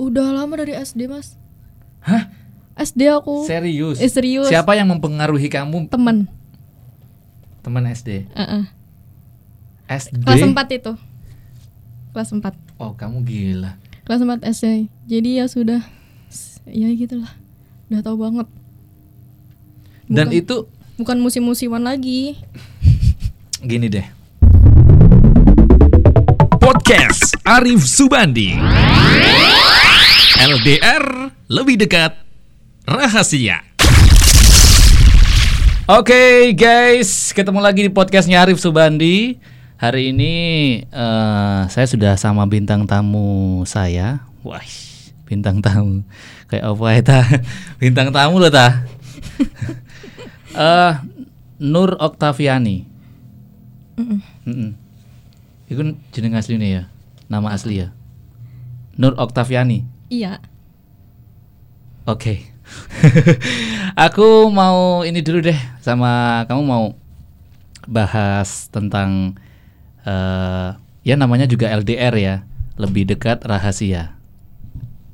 [0.00, 1.36] Udah lama dari SD mas.
[2.00, 2.32] Hah?
[2.72, 3.44] SD aku.
[3.44, 4.00] Serius?
[4.00, 4.48] Eh, serius.
[4.48, 6.24] Siapa yang mempengaruhi kamu Temen.
[7.60, 8.24] teman SD?
[8.32, 8.64] Heeh.
[9.84, 10.24] SD?
[10.24, 10.92] Kelas 4 itu.
[12.16, 12.56] Kelas 4.
[12.80, 13.76] Oh, kamu gila.
[14.08, 14.88] Kelas 4 SD.
[15.04, 15.84] Jadi ya sudah.
[16.64, 17.28] Ya gitulah.
[17.92, 18.48] Udah tahu banget.
[20.08, 20.56] Dan Bukan- itu
[20.96, 22.40] Bukan musim-musiman lagi.
[23.60, 24.04] gini deh.
[26.56, 28.56] Podcast Arif Subandi.
[30.40, 32.16] LDR lebih dekat
[32.88, 33.60] rahasia.
[35.84, 39.36] Oke guys, ketemu lagi di podcastnya Arif Subandi.
[39.76, 40.32] Hari ini
[40.80, 44.24] eh, saya sudah sama bintang tamu saya.
[44.40, 44.64] Wah,
[45.28, 46.08] bintang tamu.
[46.48, 47.20] Kayak apa ya ta?
[47.84, 48.80] Bintang tamu loh ta.
[50.50, 50.92] Eh,
[51.62, 52.82] Nur Oktaviani.
[53.94, 54.74] Mm-mm.
[55.70, 56.90] Itu jeneng asli ya,
[57.30, 57.94] nama asli ya.
[58.98, 59.99] Nur Oktaviani.
[60.10, 60.42] Iya.
[62.04, 62.50] Oke.
[64.10, 66.84] Aku mau ini dulu deh sama kamu mau
[67.86, 69.38] bahas tentang
[70.02, 70.74] eh
[71.06, 72.34] ya namanya juga LDR ya,
[72.74, 74.18] lebih dekat rahasia.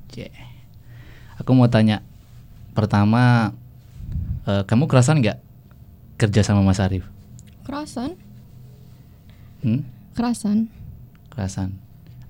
[0.08, 0.33] Cie.
[1.36, 2.00] Aku mau tanya
[2.72, 3.53] pertama
[4.48, 5.38] eh, kamu kerasan nggak
[6.16, 7.05] kerja sama Mas Arif?
[7.69, 8.16] Kerasan.
[9.60, 9.84] Hmm?
[10.16, 10.72] Kerasan.
[11.28, 11.77] Kerasan.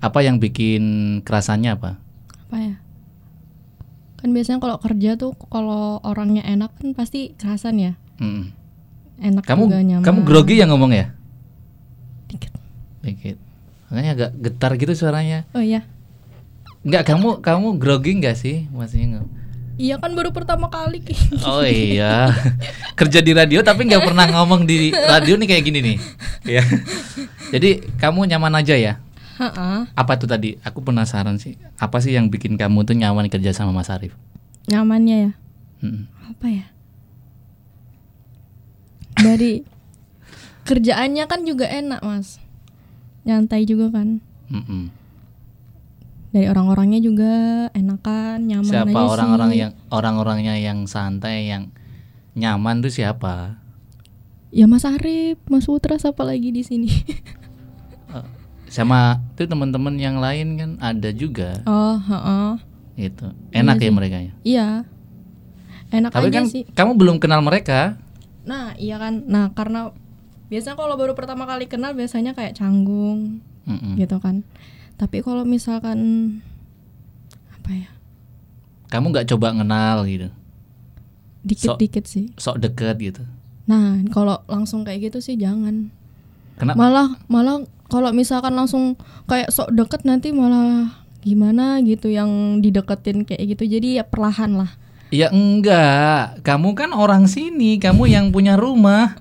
[0.02, 0.82] Apa yang bikin
[1.22, 2.02] kerasannya apa?
[2.46, 2.74] Apa ya?
[4.16, 7.92] Kan biasanya kalau kerja tuh kalau orangnya enak kan pasti kerasan ya.
[8.16, 8.54] Mm-mm.
[9.16, 10.04] Enak Kamu juga nyaman.
[10.04, 11.06] kamu grogi yang ngomong ya?
[12.28, 12.52] Dikit.
[13.00, 13.36] Dikit.
[13.88, 15.44] Makanya agak getar gitu suaranya.
[15.52, 15.84] Oh iya.
[16.82, 18.68] Enggak, kamu kamu grogi enggak sih?
[18.70, 19.26] Maksudnya enggak.
[19.76, 21.04] Iya kan baru pertama kali.
[21.44, 22.32] Oh iya.
[22.96, 25.96] Kerja di radio tapi nggak pernah ngomong di radio nih kayak gini nih.
[26.48, 26.62] Ya.
[27.52, 28.96] Jadi kamu nyaman aja ya?
[29.36, 29.78] Heeh.
[29.92, 30.56] Apa tuh tadi?
[30.64, 31.60] Aku penasaran sih.
[31.76, 34.16] Apa sih yang bikin kamu tuh nyaman kerja sama Mas Arif?
[34.66, 35.32] Nyamannya ya.
[35.84, 36.04] Mm-mm.
[36.32, 36.66] Apa ya?
[39.16, 39.60] Dari
[40.64, 42.40] kerjaannya kan juga enak, Mas.
[43.28, 44.24] Nyantai juga kan.
[44.48, 44.88] Mm-mm.
[46.32, 47.32] Dari orang-orangnya juga
[47.72, 49.58] enakan, nyaman Siapa aja orang-orang sih.
[49.60, 51.72] yang orang-orangnya yang santai yang
[52.36, 53.56] nyaman tuh siapa?
[54.52, 56.88] Ya Mas Arif, Mas Putra siapa lagi di sini?
[58.66, 62.50] Sama tuh teman-teman yang lain kan ada juga oh, heeh.
[62.98, 63.30] gitu.
[63.50, 63.94] Enak Iya ya sih.
[63.94, 64.32] mereka ya.
[64.42, 64.68] Iya.
[65.86, 66.62] Enak Tapi aja kan sih.
[66.68, 67.94] kamu belum kenal mereka.
[68.42, 69.22] Nah, iya kan.
[69.26, 69.94] Nah, karena
[70.46, 73.94] biasanya kalau baru pertama kali kenal biasanya kayak canggung Mm-mm.
[73.96, 74.42] gitu kan.
[74.96, 75.98] Tapi kalau misalkan
[77.52, 77.88] apa ya?
[78.88, 80.28] Kamu nggak coba kenal gitu.
[81.42, 82.34] Dikit-dikit sih.
[82.34, 83.22] Sok deket gitu.
[83.66, 85.90] Nah, kalau langsung kayak gitu sih jangan.
[86.56, 86.78] Kenapa?
[86.78, 88.94] Malah malah kalau misalkan langsung
[89.26, 90.90] kayak sok deket nanti malah
[91.22, 93.66] gimana gitu yang dideketin kayak gitu.
[93.66, 94.70] Jadi ya perlahan lah.
[95.14, 99.14] Ya enggak, kamu kan orang sini, kamu yang punya rumah.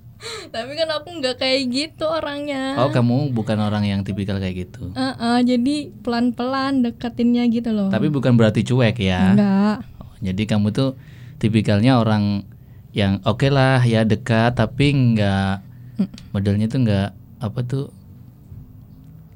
[0.54, 2.78] Tapi kan aku nggak kayak gitu orangnya.
[2.78, 4.94] Oh, kamu bukan orang yang tipikal kayak gitu.
[4.94, 7.90] Eh-eh, jadi pelan-pelan deketinnya gitu loh.
[7.90, 9.34] Tapi bukan berarti cuek ya.
[9.34, 9.76] enggak.
[10.00, 10.94] Oh, jadi kamu tuh
[11.42, 12.46] tipikalnya orang
[12.94, 15.66] yang oke lah ya dekat tapi enggak
[16.30, 17.10] modelnya tuh enggak
[17.42, 17.90] apa tuh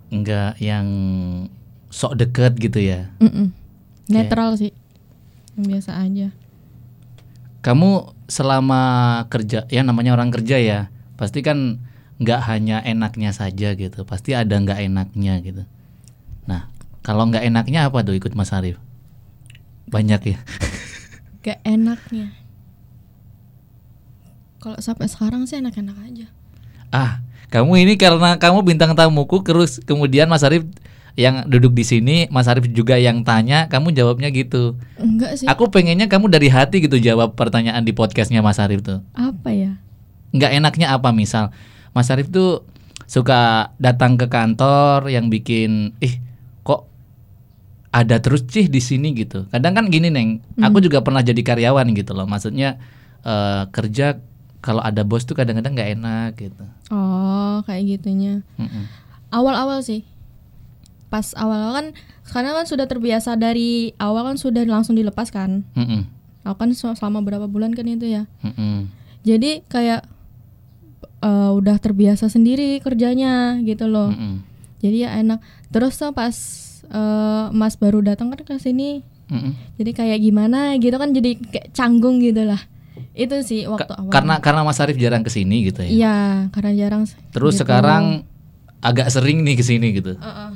[0.09, 0.87] enggak yang
[1.89, 3.09] sok deket gitu ya.
[3.21, 3.53] Mm-mm.
[4.09, 4.73] Netral sih.
[5.57, 6.29] Yang biasa aja.
[7.65, 8.83] Kamu selama
[9.33, 10.81] kerja ya namanya orang kerja ya
[11.17, 11.81] pasti kan
[12.21, 15.65] nggak hanya enaknya saja gitu pasti ada nggak enaknya gitu
[16.45, 16.69] nah
[17.01, 18.77] kalau nggak enaknya apa tuh ikut Mas Arif
[19.89, 20.39] banyak ya
[21.49, 22.35] Gak enaknya.
[24.59, 26.27] Kalau sampai sekarang sih enak-enak aja.
[26.89, 30.69] ah kamu ini karena kamu bintang tamuku terus kemudian Mas Arif
[31.19, 34.79] yang duduk di sini Mas Arif juga yang tanya kamu jawabnya gitu.
[35.01, 35.51] Enggak sih.
[35.51, 39.03] aku pengennya kamu dari hati gitu jawab pertanyaan di podcastnya Mas Arif tuh.
[39.19, 39.81] Apa ya?
[40.29, 41.57] nggak enaknya apa misal
[41.97, 42.69] Mas Arif tuh
[43.09, 46.21] suka datang ke kantor yang bikin ih
[46.61, 46.85] kok
[47.89, 49.17] ada terus sih di sini?
[49.17, 49.49] gitu.
[49.49, 52.29] Kadang kan gini neng aku juga pernah jadi karyawan gitu loh.
[52.29, 52.77] Maksudnya
[53.25, 54.21] eh, kerja
[54.59, 58.41] kalau ada bos tuh kadang-kadang nggak enak gitu Oh, kayak gitunya.
[59.29, 60.03] Awal-awal sih.
[61.09, 61.87] Pas awal kan
[62.23, 65.65] sekarang kan sudah terbiasa dari awal kan sudah langsung dilepas kan.
[65.73, 66.09] Mm-mm.
[66.43, 68.25] Aku kan sel- selama berapa bulan kan itu ya.
[69.23, 70.09] Jadi kayak
[71.21, 74.09] eh, udah terbiasa sendiri kerjanya gitu loh.
[74.79, 75.41] Jadi ya enak.
[75.69, 76.33] Terus tuh pas
[76.85, 79.05] eh, Mas baru datang kan ke sini.
[79.77, 82.61] Jadi kayak gimana gitu kan jadi kayak canggung gitu lah.
[83.13, 84.11] Itu sih waktu Ka- awal.
[84.11, 86.17] karena karena Mas Arif jarang ke sini gitu ya Iya,
[86.49, 87.03] karena jarang.
[87.29, 87.63] terus gitu.
[87.63, 88.23] sekarang
[88.79, 90.51] agak sering nih ke sini gitu Heeh.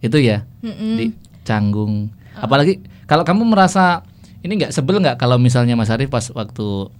[0.00, 0.94] itu ya Mm-mm.
[0.94, 2.10] Di- canggung.
[2.34, 4.02] Apalagi kalau kamu merasa
[4.40, 6.90] ini nggak sebel nggak kalau misalnya Mas Arif pas waktu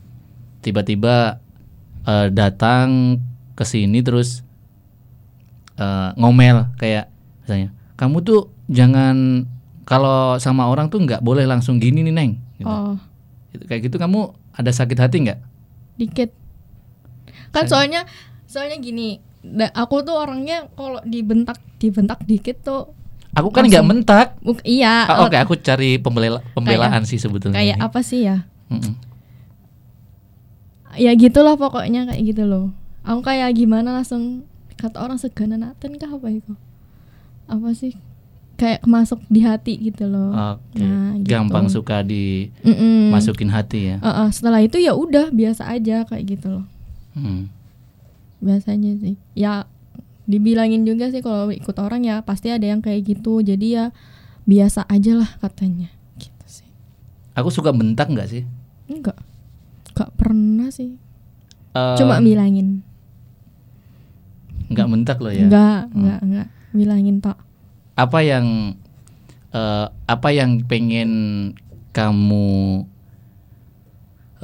[0.60, 1.38] tiba-tiba
[2.02, 3.18] eh, datang
[3.52, 4.40] ke sini terus
[5.76, 7.10] eh, ngomel kayak
[7.42, 9.46] misalnya kamu tuh jangan
[9.84, 12.32] kalau sama orang tuh nggak boleh langsung gini nih neng.
[12.56, 12.66] Gitu.
[12.66, 12.98] Oh.
[13.62, 15.40] Kayak gitu kamu ada sakit hati nggak?
[15.96, 16.28] dikit.
[17.50, 18.04] Kan soalnya
[18.44, 19.16] soalnya gini,
[19.72, 22.92] aku tuh orangnya kalau dibentak dibentak dikit tuh
[23.32, 24.28] Aku kan nggak mentak.
[24.40, 25.04] buk- iya.
[25.04, 27.56] Ah, oh, Oke, aku cari pembela pembelaan sih sebetulnya.
[27.56, 27.84] kayak ini.
[27.84, 28.48] apa sih ya?
[28.72, 28.96] Mm-mm.
[30.96, 32.72] Ya gitulah pokoknya kayak gitu loh.
[33.04, 34.48] Aku kayak gimana langsung
[34.80, 36.52] kata orang segananaten kah apa itu?
[37.44, 37.92] Apa sih?
[38.56, 40.32] Kayak masuk di hati gitu loh.
[40.56, 40.80] Oke.
[40.80, 41.28] Nah, gitu.
[41.28, 43.96] Gampang suka dimasukin hati ya.
[44.00, 46.64] Uh-uh, setelah itu ya udah biasa aja kayak gitu loh.
[47.12, 47.52] Hmm.
[48.40, 49.20] Biasanya sih.
[49.36, 49.68] Ya
[50.24, 53.44] dibilangin juga sih kalau ikut orang ya pasti ada yang kayak gitu.
[53.44, 53.92] Jadi ya
[54.48, 55.92] biasa aja lah katanya.
[56.16, 56.68] Gitu sih.
[57.36, 58.42] Aku suka bentak nggak sih?
[58.88, 59.20] Enggak.
[59.92, 60.96] Enggak pernah sih.
[61.76, 62.80] Eh, Cuma bilangin.
[64.66, 65.46] nggak bentak loh ya.
[65.46, 66.48] Enggak, enggak, enggak.
[66.74, 67.38] Bilangin tok.
[67.96, 68.76] Apa yang
[69.56, 71.10] eh, apa yang pengen
[71.96, 72.84] kamu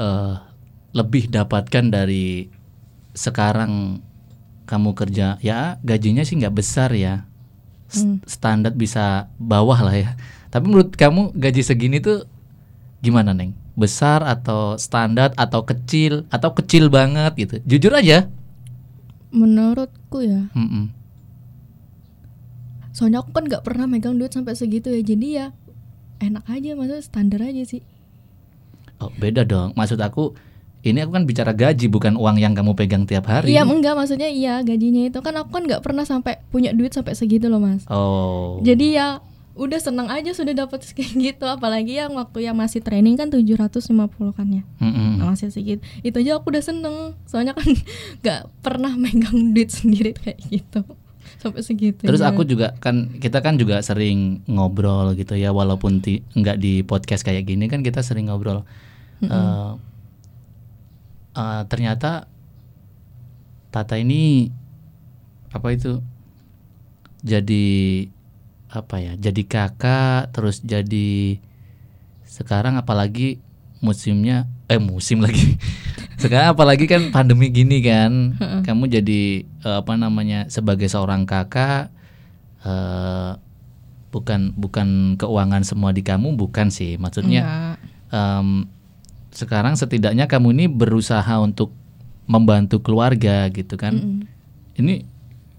[0.00, 0.34] eh,
[0.96, 2.49] lebih dapatkan dari
[3.12, 4.00] sekarang
[4.64, 5.37] kamu kerja?
[5.44, 7.28] Ya gajinya sih nggak besar ya.
[7.93, 8.25] Hmm.
[8.25, 10.10] Standar bisa bawah lah ya.
[10.49, 12.25] Tapi menurut kamu gaji segini tuh
[13.04, 13.52] gimana neng?
[13.76, 17.54] Besar atau standar atau kecil atau kecil banget gitu?
[17.69, 18.28] Jujur aja.
[19.32, 20.49] Menurutku ya.
[20.52, 21.01] Mm-mm.
[23.02, 25.02] Soalnya aku kan nggak pernah megang duit sampai segitu ya.
[25.02, 25.50] Jadi ya
[26.22, 27.82] enak aja maksudnya standar aja sih.
[29.02, 29.75] Oh, beda dong.
[29.75, 30.38] Maksud aku
[30.87, 33.58] ini aku kan bicara gaji bukan uang yang kamu pegang tiap hari.
[33.58, 37.19] Iya enggak maksudnya iya gajinya itu kan aku kan nggak pernah sampai punya duit sampai
[37.19, 37.82] segitu loh mas.
[37.90, 38.62] Oh.
[38.62, 39.19] Jadi ya
[39.58, 43.90] udah seneng aja sudah dapat kayak gitu apalagi yang waktu yang masih training kan 750
[44.38, 44.62] kan ya.
[44.78, 47.66] Nah, masih sedikit itu aja aku udah seneng soalnya kan
[48.22, 50.87] nggak pernah megang duit sendiri kayak gitu
[51.43, 56.23] sampai segitu Terus aku juga kan kita kan juga sering ngobrol gitu ya walaupun ti-
[56.39, 58.62] nggak di podcast kayak gini kan kita sering ngobrol.
[59.23, 59.73] Eh,
[61.35, 62.31] eh, ternyata
[63.73, 64.53] Tata ini
[65.50, 66.00] apa itu
[67.25, 67.67] jadi
[68.73, 71.41] apa ya jadi kakak terus jadi
[72.25, 73.37] sekarang apalagi
[73.85, 75.61] musimnya eh musim lagi.
[76.17, 81.93] Sekarang apalagi kan pandemi gini kan kamu jadi eh, apa namanya sebagai seorang kakak
[82.65, 83.33] eh,
[84.13, 87.01] bukan bukan keuangan semua di kamu bukan sih.
[87.01, 87.77] Maksudnya
[88.13, 88.69] em,
[89.33, 91.73] sekarang setidaknya kamu ini berusaha untuk
[92.29, 93.97] membantu keluarga gitu kan.
[93.97, 94.29] Mm-mm.
[94.79, 95.05] ini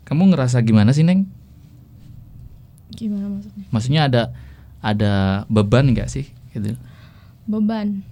[0.06, 1.26] kamu ngerasa gimana sih neng?
[2.94, 3.66] Gimana maksudnya?
[3.74, 4.22] Maksudnya ada
[4.80, 5.14] ada
[5.50, 6.78] beban nggak sih gitu?
[7.50, 8.06] Beban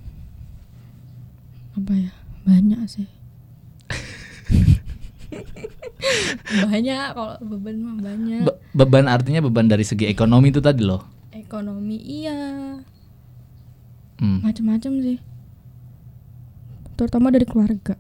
[1.77, 2.12] apa ya?
[2.44, 3.07] Banyak sih.
[6.68, 8.44] Banyak kalau beban mah banyak.
[8.44, 11.06] Be- beban artinya beban dari segi ekonomi itu tadi loh.
[11.31, 12.81] Ekonomi iya.
[14.21, 15.18] Hmm, macam-macam sih.
[17.00, 17.95] Terutama dari keluarga.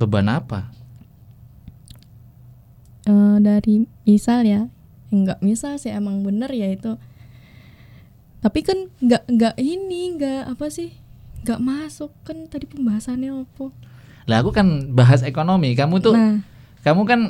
[0.00, 0.72] Beban apa?
[3.04, 4.70] Eh, dari misal ya.
[5.12, 6.96] Enggak misal sih emang bener ya itu.
[8.42, 10.90] Tapi kan nggak nggak ini nggak apa sih
[11.42, 13.74] nggak masuk kan tadi pembahasannya apa?
[14.30, 15.74] Lah aku kan bahas ekonomi.
[15.74, 16.38] Kamu tuh nah.
[16.86, 17.20] kamu kan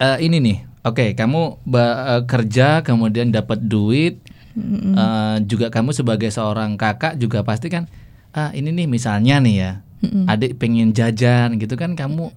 [0.00, 0.58] eh, ini nih.
[0.84, 4.20] Oke kamu ba- eh, kerja kemudian dapat duit
[4.52, 4.92] mm-mm.
[4.92, 7.88] eh, juga kamu sebagai seorang kakak juga pasti kan
[8.36, 9.72] ah ini nih misalnya nih ya
[10.04, 10.28] Mm-mm.
[10.28, 12.34] adik pengen jajan gitu kan kamu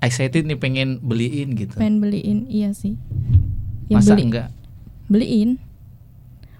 [0.00, 1.76] excited nih pengen beliin gitu.
[1.76, 2.96] Pengen beliin iya sih.
[3.88, 4.48] Ya masa beli enggak?
[5.08, 5.60] Beliin.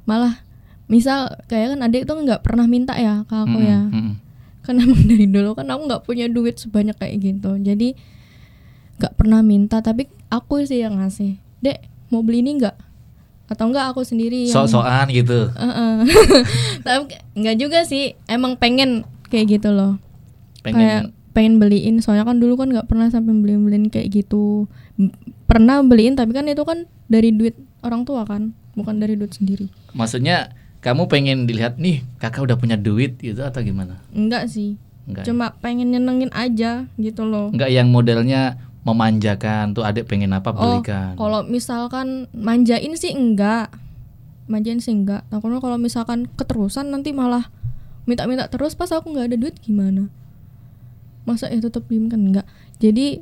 [0.04, 0.44] Malah
[0.90, 3.80] misal kayak kan adik tuh nggak pernah minta ya ke aku Mm-mm, ya.
[3.87, 4.14] mm-mm.
[4.66, 7.54] kan emang dari dulu kan aku nggak punya duit sebanyak kayak gitu.
[7.62, 7.94] Jadi
[9.00, 11.38] nggak pernah minta tapi aku sih yang ngasih.
[11.62, 11.78] Dek
[12.11, 12.76] mau beli ini nggak?
[13.50, 15.50] Atau enggak aku sendiri yang sok-sokan gitu.
[16.87, 18.14] Tapi nggak juga sih.
[18.30, 19.99] Emang pengen kayak gitu loh.
[20.62, 21.02] Kayak pengen
[21.35, 21.99] pengen beliin.
[21.99, 24.70] Soalnya kan dulu kan nggak pernah sampai beliin beliin kayak gitu.
[25.50, 29.66] Pernah beliin tapi kan itu kan dari duit orang tua kan bukan dari duit sendiri.
[29.99, 35.25] Maksudnya kamu pengen dilihat nih kakak udah punya duit gitu atau gimana enggak sih enggak
[35.25, 35.26] ya?
[35.28, 40.80] cuma pengen nyenengin aja gitu loh enggak yang modelnya memanjakan tuh adik pengen apa Oh,
[40.80, 43.68] belikan kalau misalkan manjain sih enggak.
[44.49, 45.22] Manjain sih enggak.
[45.28, 47.52] Takutnya kalau misalkan keterusan nanti malah
[48.02, 50.08] minta-minta terus pas aku nggak ada duit gimana?
[51.22, 52.49] Masa ya tetap diem kan enggak.
[52.80, 53.20] Jadi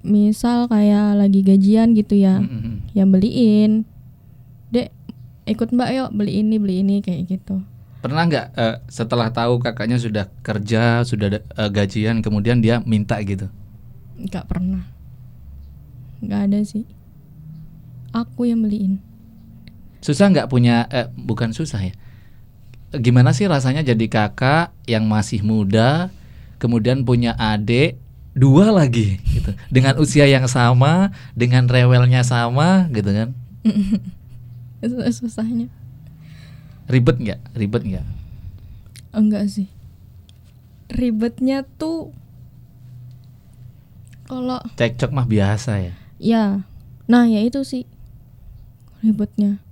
[0.00, 2.88] misal kayak lagi gajian gitu ya, Mm-mm.
[2.94, 3.84] ya beliin.
[5.46, 7.62] Ikut mbak yuk beli ini beli ini kayak gitu
[8.02, 13.46] Pernah nggak eh, setelah tahu kakaknya sudah kerja, sudah eh, gajian, kemudian dia minta gitu?
[14.16, 14.80] nggak pernah
[16.24, 16.88] nggak ada sih
[18.16, 18.96] aku yang beliin
[20.00, 20.86] Susah nggak punya?
[20.94, 21.90] Eh, bukan susah ya.
[22.94, 26.14] Gimana sih rasanya jadi kakak yang masih muda,
[26.62, 27.98] kemudian punya adik
[28.30, 33.28] dua lagi gitu, dengan usia yang sama, dengan rewelnya sama, gitu kan?
[34.78, 35.68] itu susahnya
[36.86, 37.40] Ribet nggak?
[37.52, 38.06] Ribet nggak?
[39.10, 39.66] enggak sih
[40.88, 42.12] ribetnya tuh
[44.24, 45.94] kalau Cekcok mah biasa ya.
[46.18, 46.44] ya
[47.04, 47.86] nah ya itu sih
[49.00, 49.62] ribetnya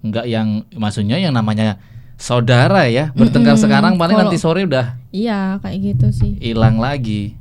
[0.00, 1.76] Nggak yang maksudnya yang namanya
[2.16, 3.60] saudara ya bertengkar Mm-mm.
[3.62, 7.36] sekarang paling Kalau- nanti sore udah iya kayak gitu sih hilang lagi.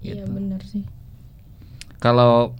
[0.00, 0.26] iya Gitu.
[0.28, 0.82] bener sih
[1.98, 2.54] Kalau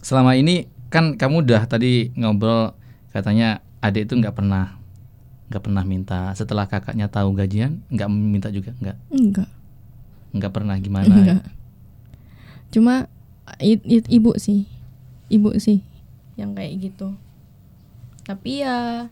[0.00, 2.72] selama ini kan kamu udah tadi ngobrol
[3.12, 4.76] katanya adik itu nggak pernah
[5.48, 6.32] nggak pernah minta.
[6.36, 8.76] Setelah kakaknya tahu gajian nggak minta juga?
[8.80, 8.96] Nggak?
[9.12, 9.48] Enggak
[10.28, 11.08] nggak pernah gimana?
[11.08, 11.42] Enggak
[12.68, 13.08] cuma
[13.64, 14.68] i- i- ibu sih.
[15.32, 15.80] Ibu sih
[16.36, 17.16] yang kayak gitu.
[18.28, 19.08] Tapi ya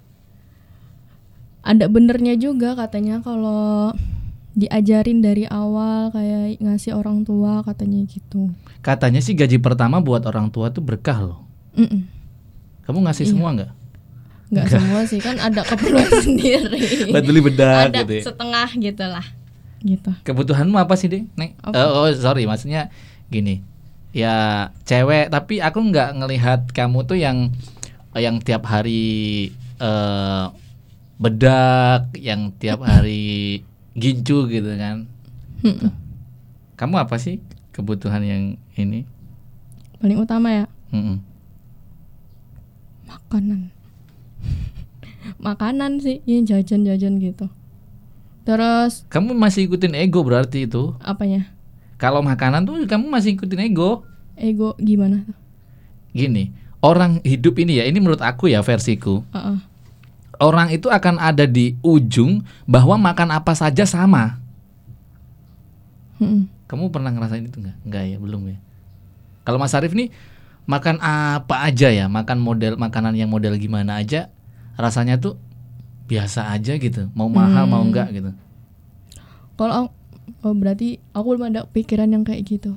[1.65, 3.97] ada benernya juga katanya kalau
[4.57, 8.53] diajarin dari awal kayak ngasih orang tua katanya gitu.
[8.85, 11.46] Katanya sih gaji pertama buat orang tua tuh berkah loh
[11.77, 12.01] Mm-mm.
[12.83, 13.31] kamu ngasih Iya.
[13.31, 13.71] semua nggak
[14.47, 18.23] nggak semua sih kan ada keperluan sendiri buat beli bedak ada gitu ya.
[18.25, 19.27] setengah gitu lah
[19.83, 21.59] gitu kebutuhanmu apa sih deh Nek?
[21.61, 21.75] Apa?
[21.75, 22.89] Eh, oh sorry maksudnya
[23.27, 23.61] gini
[24.11, 24.35] ya
[24.83, 27.51] cewek tapi aku nggak ngelihat kamu tuh yang
[28.15, 30.45] yang tiap hari eh
[31.17, 33.61] bedak yang tiap hari
[33.93, 35.05] gincu gitu kan
[36.77, 37.43] kamu apa sih
[37.73, 38.43] kebutuhan yang
[38.73, 39.05] ini
[39.99, 41.19] paling utama ya Mm-mm.
[43.07, 43.71] Makanan
[45.47, 47.47] makanan sih ini jajan-jajan gitu
[48.47, 51.51] terus kamu masih ikutin ego berarti itu apanya
[51.97, 55.25] kalau makanan tuh kamu masih ikutin ego ego gimana
[56.15, 56.53] gini
[56.85, 59.59] orang hidup ini ya ini menurut aku ya versiku Heeh.
[60.39, 64.37] orang itu akan ada di ujung bahwa makan apa saja sama.
[66.21, 66.49] Mm-mm.
[66.69, 67.77] Kamu pernah ngerasain itu nggak?
[67.85, 68.59] Nggak ya, belum ya.
[69.45, 70.09] Kalau Mas Arif nih
[70.67, 74.29] makan apa aja ya, makan model makanan yang model gimana aja,
[74.75, 75.39] rasanya tuh
[76.05, 77.09] biasa aja gitu.
[77.13, 77.89] Mau mahal mau Hmm.
[77.89, 78.31] enggak gitu.
[79.55, 79.89] kalau
[80.43, 82.77] oh berarti aku belum ada pikiran yang kayak gitu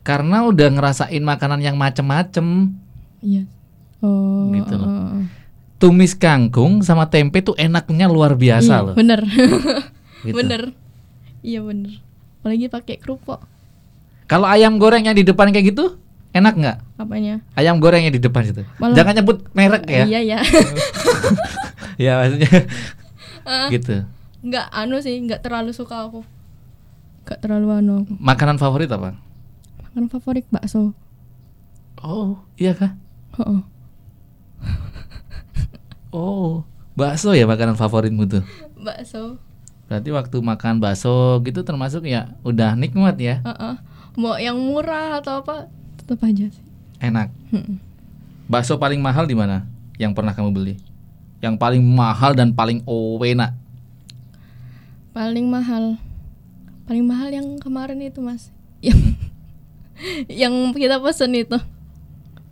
[0.00, 2.72] Karena udah ngerasain makanan yang macem-macem.
[3.18, 3.42] iya
[3.98, 4.86] oh Gitu loh.
[4.86, 5.24] oh, oh.
[5.76, 8.94] Tumis kangkung sama tempe tuh enaknya luar biasa Iya, loh.
[8.94, 9.20] bener
[10.24, 10.32] Gitu.
[10.32, 10.72] bener
[11.40, 12.00] iya bener
[12.38, 13.42] apalagi pakai kerupuk
[14.24, 15.98] Kalau ayam goreng yang di depan kayak gitu,
[16.36, 16.78] enak nggak?
[16.96, 18.62] apanya Ayam goreng yang di depan itu.
[18.76, 20.04] Malah- Jangan nyebut merek ya.
[20.04, 20.38] iya ya
[22.04, 22.50] ya maksudnya
[23.42, 23.68] Ah.
[23.74, 24.04] gitu.
[24.42, 26.20] nggak anu sih nggak terlalu suka aku
[27.22, 29.16] nggak terlalu anu aku Makanan favorit apa?
[29.80, 30.92] makanan favorit bakso
[31.96, 32.92] Oh, iya kah?
[33.34, 33.60] Heeh.
[36.10, 38.44] Oh, bakso ya makanan favoritmu tuh.
[38.78, 39.36] bakso
[39.86, 43.74] Berarti waktu makan bakso gitu termasuk ya udah nikmat ya, Heeh.
[44.14, 45.70] mau yang murah atau apa
[46.06, 46.64] tetap aja sih
[46.98, 47.28] enak.
[47.50, 47.76] Mm-mm.
[48.46, 49.66] Bakso paling mahal di mana?
[49.96, 50.74] Yang pernah kamu beli?
[51.38, 53.52] Yang paling mahal dan paling enak.
[55.10, 55.96] paling mahal
[56.84, 59.00] paling mahal yang kemarin itu mas yang
[60.46, 61.56] yang kita pesen itu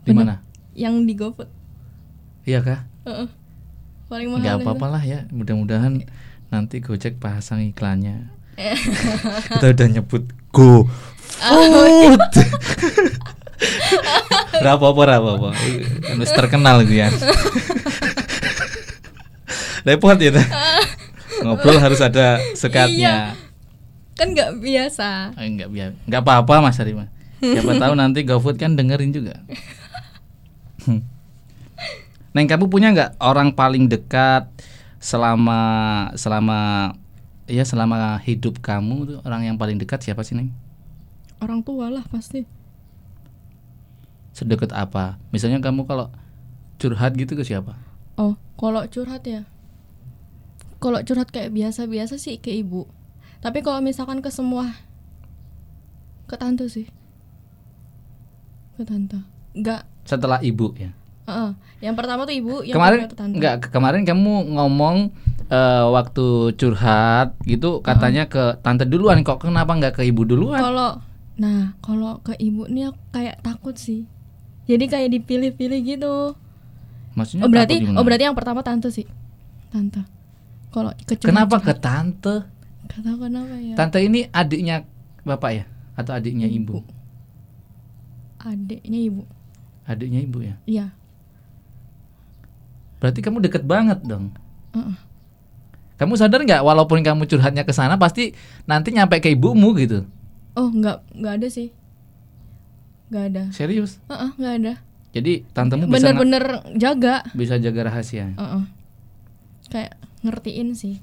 [0.03, 0.41] Di mana?
[0.73, 1.47] yang di GoFood
[2.43, 2.81] Iya kah?
[3.05, 3.29] Heeh.
[4.07, 4.65] paling mahal Nggak itu.
[4.67, 5.25] apa-apa lah ya.
[5.29, 6.05] Mudah-mudahan
[6.49, 8.29] nanti Gojek pasang iklannya.
[9.49, 10.85] Kita udah nyebut Go
[11.41, 12.21] Food.
[14.65, 15.49] Rapopo rapopo.
[16.05, 17.09] Harus terkenal gitu ya.
[19.87, 20.33] Repot ya.
[21.45, 23.37] Ngobrol harus ada sekatnya.
[24.15, 27.11] kan nggak biasa Eh, enggak biar enggak apa-apa Mas Arima.
[27.43, 29.43] Siapa tahu nanti GoFood kan dengerin juga.
[32.31, 34.47] Neng kamu punya nggak orang paling dekat
[35.03, 35.61] selama
[36.15, 36.95] selama
[37.45, 40.49] ya selama hidup kamu tuh orang yang paling dekat siapa sih Neng?
[41.45, 42.49] orang tua lah pasti
[44.35, 45.17] Sedekat apa?
[45.31, 46.11] Misalnya kamu kalau
[46.77, 47.79] curhat gitu ke siapa?
[48.15, 49.43] oh kalau curhat ya
[50.79, 52.87] kalau curhat kayak biasa-biasa sih ke ibu
[53.41, 54.71] tapi kalau misalkan ke semua
[56.25, 56.87] ke tante sih
[58.75, 59.19] ke tante
[59.55, 60.93] nggak Setelah ibu ya.
[61.25, 61.51] Heeh.
[61.81, 64.97] yang pertama tuh ibu yang kemarin kedua ke tante enggak ke- kemarin kamu ngomong
[65.49, 70.61] eh, waktu curhat gitu katanya ke tante duluan kok kenapa nggak ke ibu duluan?
[70.61, 71.01] Kalau
[71.35, 74.07] nah kalau ke ibu nih aku kayak takut sih.
[74.65, 76.15] Jadi kayak dipilih-pilih gitu.
[77.15, 79.07] Maksudnya Oh berarti oh berarti yang pertama tante sih.
[79.71, 80.03] Tante.
[80.75, 82.49] Kalau ke Kenapa ke tante?
[82.91, 83.75] Gak tahu kenapa ya.
[83.79, 84.83] Tante ini adiknya
[85.23, 86.83] bapak ya atau adiknya ibu?
[88.43, 89.23] Adiknya ibu.
[89.87, 90.55] Adiknya ibu ya.
[90.67, 90.87] Iya.
[92.99, 94.33] Berarti kamu deket banget dong.
[94.75, 94.97] Heeh.
[95.95, 98.35] Kamu sadar nggak walaupun kamu curhatnya ke sana pasti
[98.67, 100.03] nanti nyampe ke ibumu gitu.
[100.59, 101.71] Oh nggak nggak ada sih.
[103.09, 103.43] Nggak ada.
[103.53, 104.01] Serius.
[104.09, 104.73] Heeh nggak ada.
[105.15, 106.45] Jadi tantemu bisa Bener-bener
[106.75, 107.23] jaga.
[107.37, 108.35] bisa jaga rahasia.
[108.35, 108.63] Heeh.
[109.71, 109.93] Kayak
[110.27, 110.99] ngertiin sih.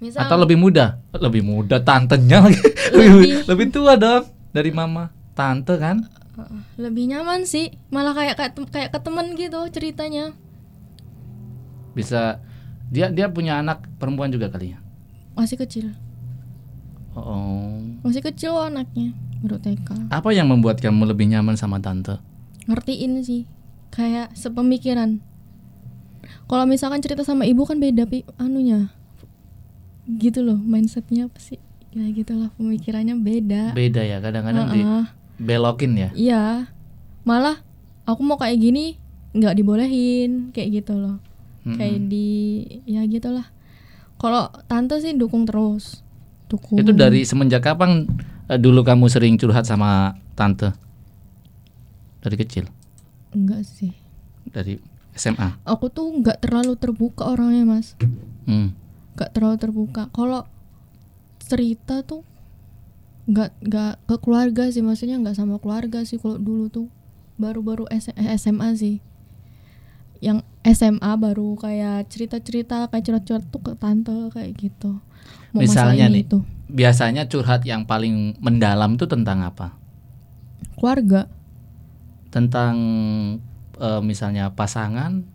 [0.00, 0.96] Misal Atau lebih muda?
[1.12, 2.56] Lebih muda tantenya lagi.
[2.96, 3.66] lebih, Lebih.
[3.68, 4.24] tua dong
[4.56, 5.12] dari mama.
[5.36, 6.08] Tante kan?
[6.80, 7.68] Lebih nyaman sih.
[7.92, 10.32] Malah kayak kayak, kayak ke temen gitu ceritanya.
[11.92, 12.40] Bisa
[12.88, 14.78] dia dia punya anak perempuan juga kali ya.
[15.36, 15.92] Masih kecil.
[17.12, 17.76] Oh.
[18.00, 19.12] Masih kecil anaknya.
[19.40, 20.12] Baru TK.
[20.12, 22.20] Apa yang membuat kamu lebih nyaman sama tante?
[22.68, 23.48] Ngertiin sih.
[23.90, 25.24] Kayak sepemikiran.
[26.46, 28.92] Kalau misalkan cerita sama ibu kan beda pi anunya.
[30.06, 31.58] Gitu loh mindsetnya apa sih?
[31.90, 33.74] Ya gitulah pemikirannya beda.
[33.74, 35.04] Beda ya, kadang-kadang Heeh.
[35.42, 36.10] dibelokin ya.
[36.14, 36.44] Iya.
[37.26, 37.64] Malah
[38.06, 39.00] aku mau kayak gini
[39.34, 41.18] nggak dibolehin kayak gitu loh.
[41.66, 41.76] Mm-mm.
[41.80, 42.28] Kayak di
[42.86, 43.50] ya gitulah.
[44.20, 46.04] Kalau tante sih dukung terus.
[46.46, 46.78] Dukung.
[46.78, 48.06] Itu dari semenjak kapan
[48.56, 50.72] dulu kamu sering curhat sama tante?
[52.20, 52.64] Dari kecil,
[53.30, 53.94] enggak sih.
[54.50, 54.80] dari
[55.14, 55.62] SMA.
[55.62, 57.94] Aku tuh nggak terlalu terbuka orangnya, Mas.
[58.44, 58.72] Hmm.
[59.14, 60.08] Terlalu terbuka.
[60.10, 60.48] Kalau
[61.40, 62.22] cerita tuh
[63.28, 66.86] nggak nggak ke keluarga sih, maksudnya nggak sama keluarga sih kalau dulu tuh
[67.36, 68.98] baru-baru S- eh, SMA sih.
[70.20, 75.00] Yang SMA baru kayak cerita-cerita kayak curhat-curhat tuh ke tante kayak gitu.
[75.50, 76.26] Mau Misalnya nih.
[76.26, 76.38] itu.
[76.70, 79.74] Biasanya curhat yang paling mendalam itu tentang apa?
[80.78, 81.26] Keluarga.
[82.30, 82.74] Tentang
[83.78, 85.26] eh, misalnya pasangan?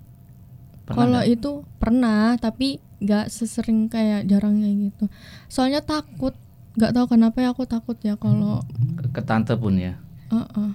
[0.85, 5.05] Kalau itu pernah, tapi nggak sesering kayak jarang kayak gitu.
[5.49, 6.37] Soalnya takut,
[6.77, 8.61] nggak tahu kenapa ya aku takut ya kalau
[8.95, 9.97] ke, ke tante pun ya.
[10.31, 10.71] Heeh.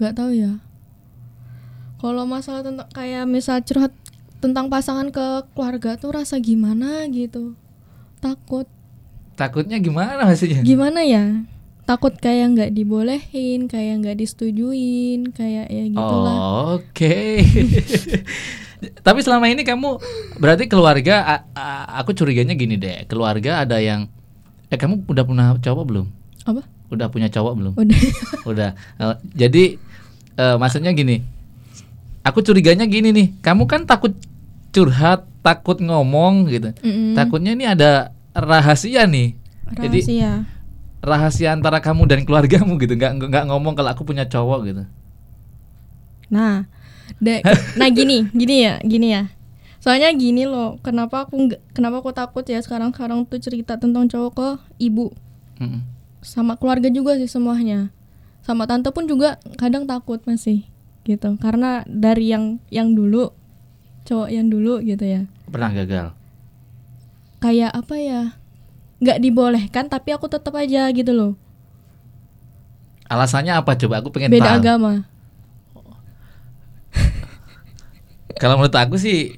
[0.00, 0.58] nggak tahu ya.
[2.02, 3.94] Kalau masalah tentang kayak misal curhat
[4.42, 7.54] tentang pasangan ke keluarga tuh rasa gimana gitu.
[8.24, 8.64] Takut.
[9.36, 10.64] Takutnya gimana maksudnya?
[10.64, 11.44] Gimana ya?
[11.84, 16.36] Takut kayak nggak dibolehin, kayak nggak disetujuin, kayak ya gitulah.
[16.40, 17.44] Oh, Oke.
[19.06, 20.00] Tapi selama ini kamu
[20.40, 21.44] berarti keluarga
[22.00, 23.04] aku curiganya gini deh.
[23.04, 24.08] Keluarga ada yang
[24.72, 26.06] eh kamu udah punya cowok belum?
[26.48, 26.64] Apa?
[26.88, 27.72] Udah punya cowok belum?
[27.76, 28.00] Udah.
[28.50, 28.70] Udah.
[29.00, 29.64] Eh, jadi
[30.40, 31.20] eh, maksudnya gini.
[32.24, 33.28] Aku curiganya gini nih.
[33.44, 34.16] Kamu kan takut
[34.72, 36.72] curhat, takut ngomong gitu.
[36.80, 37.12] Mm-mm.
[37.12, 39.38] Takutnya ini ada rahasia nih.
[39.74, 40.32] Jadi Rahasia.
[41.00, 42.98] rahasia antara kamu dan keluargamu gitu.
[42.98, 44.82] Nggak nggak ngomong kalau aku punya cowok gitu.
[46.28, 46.66] Nah,
[47.20, 47.44] da-
[47.78, 49.30] nah gini, gini ya, gini ya.
[49.78, 54.08] Soalnya gini loh, kenapa aku nggak, kenapa aku takut ya sekarang sekarang tuh cerita tentang
[54.08, 54.48] cowok ke
[54.80, 55.12] ibu
[55.60, 55.84] Mm-mm.
[56.24, 57.92] sama keluarga juga sih semuanya.
[58.40, 60.64] Sama tante pun juga kadang takut masih
[61.04, 61.36] gitu.
[61.36, 63.32] Karena dari yang yang dulu
[64.04, 65.28] cowok yang dulu gitu ya.
[65.48, 66.06] Pernah gagal.
[67.44, 68.22] Kayak apa ya?
[69.04, 71.32] nggak dibolehkan tapi aku tetap aja gitu loh.
[73.04, 74.00] Alasannya apa coba?
[74.00, 74.64] Aku pengen Beda tahu.
[74.64, 74.92] agama.
[78.40, 79.36] Kalau menurut aku sih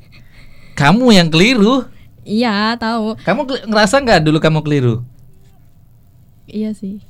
[0.78, 1.90] kamu yang keliru.
[2.22, 3.18] Iya, tahu.
[3.26, 5.02] Kamu ngerasa nggak dulu kamu keliru?
[6.46, 7.02] Iya sih.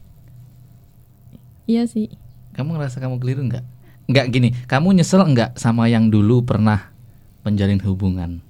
[1.69, 2.09] Iya sih.
[2.57, 3.65] Kamu ngerasa kamu keliru nggak?
[4.09, 4.49] Nggak gini.
[4.65, 6.89] Kamu nyesel nggak sama yang dulu pernah
[7.45, 8.41] menjalin hubungan?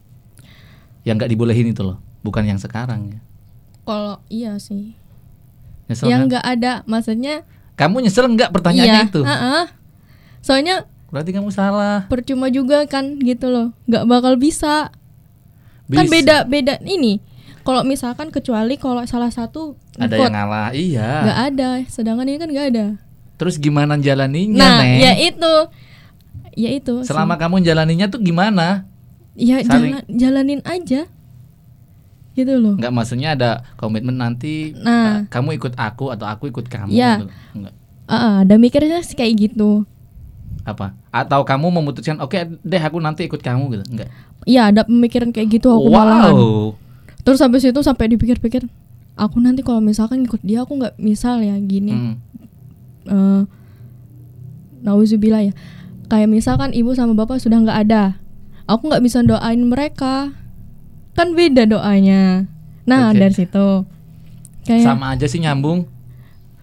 [1.02, 3.20] Yang nggak dibolehin itu loh, bukan yang sekarang ya.
[3.82, 4.98] Kalau iya sih.
[5.86, 6.42] Nyesel yang nggak?
[6.42, 9.22] nggak ada maksudnya Kamu nyesel nggak pertanyaannya iya, itu?
[9.22, 9.64] heeh.
[10.40, 12.06] soalnya Berarti kamu salah.
[12.06, 14.90] percuma juga kan gitu loh nggak bakal bisa.
[15.86, 16.12] kan Bisa.
[16.12, 17.22] beda beda ini
[17.62, 21.10] kalau misalkan kecuali kalau salah satu Ada yang ngalah, iya.
[21.22, 22.86] nggak ada sedangkan ini kan nggak ada
[23.36, 24.98] Terus gimana jalaninya, nah Neng?
[24.98, 25.54] ya itu
[26.56, 27.06] ya itu sih.
[27.06, 28.88] Selama kamu jalaninya tuh gimana?
[29.34, 31.04] ya saling- jalan, jalanin aja
[32.36, 35.24] gitu loh Nggak maksudnya ada komitmen nanti Nah.
[35.24, 37.24] eh, kamu ikut aku atau aku ikut kamu Iya.
[37.24, 37.26] gitu.
[38.06, 39.88] Ah, ada mikirnya sih kayak gitu
[40.62, 40.92] apa?
[41.08, 43.84] Atau kamu memutuskan oke deh aku nanti ikut kamu gitu.
[43.88, 44.10] Enggak.
[44.44, 46.70] Iya ada pemikiran kayak gitu aku malahan wow.
[47.22, 48.66] Terus habis itu sampai dipikir-pikir,
[49.14, 51.90] aku nanti kalau misalkan ikut dia aku nggak misal ya gini.
[51.90, 52.14] Hmm.
[53.06, 53.42] eh
[54.82, 55.54] nauzubillah ya.
[56.06, 58.18] Kayak misalkan ibu sama bapak sudah nggak ada,
[58.64, 60.30] aku nggak bisa doain mereka.
[61.16, 62.44] Kan beda doanya.
[62.84, 63.18] Nah Oke.
[63.18, 63.66] dari situ
[64.62, 65.88] kayak Sama aja sih nyambung.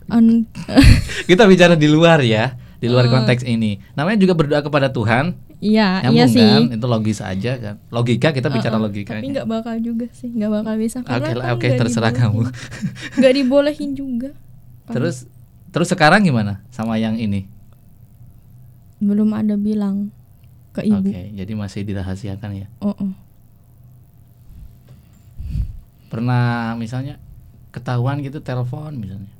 [0.06, 0.46] an-
[1.30, 3.12] Kita bicara di luar ya, di luar Eh.
[3.12, 3.82] konteks ini.
[3.94, 5.34] Namanya juga berdoa kepada Tuhan.
[5.58, 6.44] Iya, Nyambung iya sih.
[6.44, 6.76] kan?
[6.76, 7.76] Itu logis aja kan.
[7.88, 9.20] Logika kita bicara Uh-uh, logikanya.
[9.20, 10.98] Tapi nggak bakal juga sih, nggak bakal bisa.
[11.00, 12.40] Oke Karena lah, kan oke nggak terserah kamu.
[12.44, 13.16] dibolehin.
[13.16, 14.30] Nggak dibolehin juga.
[14.84, 15.16] Kan terus
[15.70, 17.48] terus sekarang gimana sama yang ini?
[19.00, 20.12] belum ada bilang
[20.72, 21.04] ke ibu.
[21.04, 22.68] Oke, jadi masih dirahasiakan ya.
[22.80, 23.12] Oh, oh.
[26.14, 27.18] Pernah misalnya
[27.74, 29.34] ketahuan gitu telepon misalnya.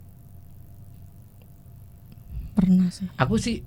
[2.58, 3.06] Pernah sih.
[3.22, 3.62] Aku sih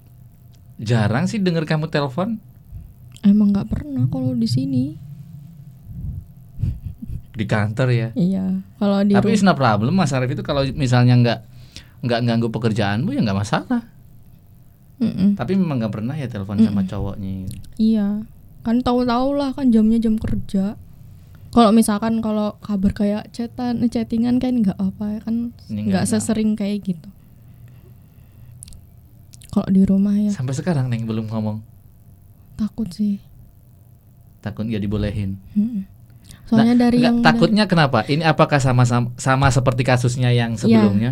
[0.82, 2.42] jarang sih denger kamu telepon
[3.24, 4.84] Emang nggak pernah kalau di sini.
[7.36, 8.08] di kantor ya.
[8.16, 8.64] Iya.
[8.80, 11.40] Kalau di Tapi no problem Mas Arif itu kalau misalnya nggak
[12.00, 13.84] nggak ganggu pekerjaanmu ya nggak masalah.
[14.96, 15.36] Mm-mm.
[15.36, 17.44] Tapi memang nggak pernah ya telepon sama cowoknya.
[17.76, 18.24] Iya.
[18.64, 20.80] Kan tahu-tahu lah kan jamnya jam kerja.
[21.56, 26.84] Kalau misalkan kalau kabar kayak chatan, chattingan kan nggak apa ya kan nggak sesering kayak
[26.84, 27.08] gitu.
[29.48, 31.64] Kalau di rumah ya Sampai sekarang Neng belum ngomong.
[32.54, 33.20] takut sih.
[34.40, 35.36] Takut nggak dibolehin.
[35.52, 35.84] Mm-mm.
[36.44, 38.04] Soalnya Nah, dari nggak, yang takutnya kenapa?
[38.04, 40.60] Ini apakah sama sama, sama seperti kasusnya yang Iya.
[40.60, 41.10] sebelumnya?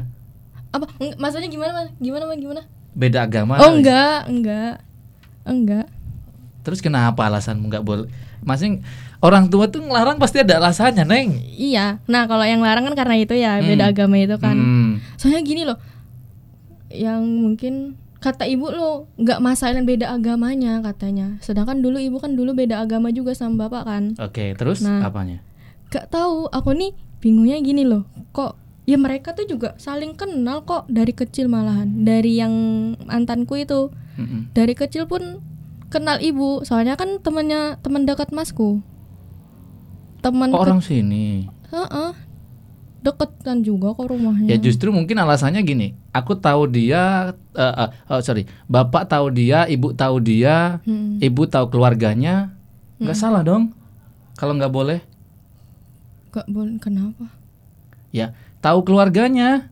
[0.70, 0.88] apa?
[0.98, 1.88] Eng- Maksudnya gimana mas?
[1.96, 2.36] Gimana mas?
[2.36, 2.62] Gimana?
[2.92, 3.56] Beda agama?
[3.58, 4.74] Oh enggak, enggak,
[5.44, 5.86] enggak.
[6.60, 8.08] Terus kenapa alasanmu nggak boleh?
[8.40, 8.80] Masing
[9.24, 11.40] orang tua tuh ngelarang pasti ada alasannya, Neng.
[11.50, 12.04] Iya.
[12.04, 13.92] Nah kalau yang larang kan karena itu ya beda Hmm.
[13.96, 14.52] agama itu kan.
[14.54, 14.90] Hmm.
[15.16, 15.80] Soalnya gini loh,
[16.92, 21.36] yang mungkin kata ibu lo nggak masalahin beda agamanya katanya.
[21.40, 24.02] Sedangkan dulu ibu kan dulu beda agama juga sama bapak kan.
[24.18, 25.00] Oke, terus Nah.
[25.02, 25.40] apanya?
[25.88, 26.48] Gak tahu.
[26.48, 28.04] Aku nih bingungnya gini loh.
[28.30, 32.02] Kok ya mereka tuh juga saling kenal kok dari kecil malahan.
[32.02, 32.52] Dari yang
[33.00, 34.52] mantanku itu Mm-mm.
[34.52, 35.40] dari kecil pun
[35.86, 36.60] kenal ibu.
[36.62, 38.80] Soalnya kan temannya teman dekat masku.
[40.24, 41.44] Teman Oh, orang sini.
[41.68, 42.10] Heeh.
[43.04, 44.48] deket kan juga kok rumahnya.
[44.48, 45.92] Ya justru mungkin alasannya gini.
[46.08, 51.20] Aku tahu dia, eh, eh, oh sorry, bapak tahu dia, ibu tahu dia, Hmm.
[51.20, 52.56] ibu tahu keluarganya,
[52.96, 53.76] nggak salah dong.
[54.40, 55.04] Kalau nggak boleh,
[56.32, 57.28] Gak boleh kenapa?
[58.08, 58.32] ya
[58.64, 59.68] tahu keluarganya.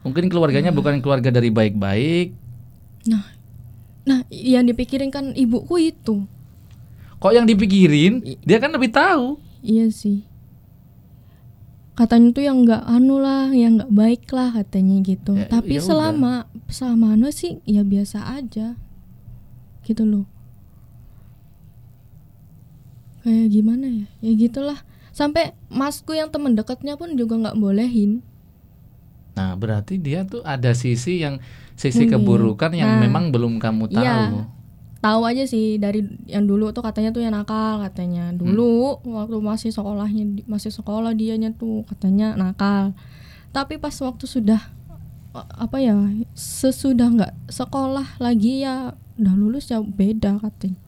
[0.00, 2.32] Mungkin keluarganya bukan keluarga dari baik-baik.
[3.04, 3.28] Nah,
[4.08, 6.24] nah yang dipikirin kan ibuku itu.
[7.20, 9.36] Kok yang dipikirin, dia kan lebih tahu.
[9.64, 10.28] Iya sih.
[11.96, 15.32] Katanya tuh yang nggak anu lah, yang nggak baik lah katanya gitu.
[15.40, 15.86] Ya, Tapi ya udah.
[15.88, 16.32] selama
[16.68, 18.76] selama anu sih ya biasa aja.
[19.88, 20.28] Gitu loh.
[23.24, 24.06] Kayak gimana ya?
[24.20, 24.84] Ya gitulah.
[25.14, 28.20] Sampai masku yang temen dekatnya pun juga nggak bolehin.
[29.34, 31.40] Nah, berarti dia tuh ada sisi yang
[31.74, 32.20] sisi Mungkin.
[32.20, 34.04] keburukan yang Nah, memang belum kamu tahu.
[34.04, 34.46] Iya.
[35.04, 38.32] Tahu aja sih dari yang dulu tuh katanya tuh yang nakal katanya.
[38.32, 42.96] Dulu waktu masih sekolahnya masih sekolah dianya tuh katanya nakal.
[43.52, 44.64] Tapi pas waktu sudah
[45.36, 45.92] apa ya
[46.32, 50.80] sesudah nggak sekolah lagi ya udah lulus ya beda katanya.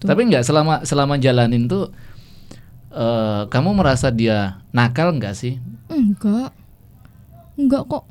[0.00, 0.08] Tuh.
[0.08, 1.92] Tapi nggak selama selama jalanin tuh
[2.88, 5.60] eh, kamu merasa dia nakal nggak sih?
[5.92, 6.56] Enggak.
[7.60, 8.08] Enggak kok.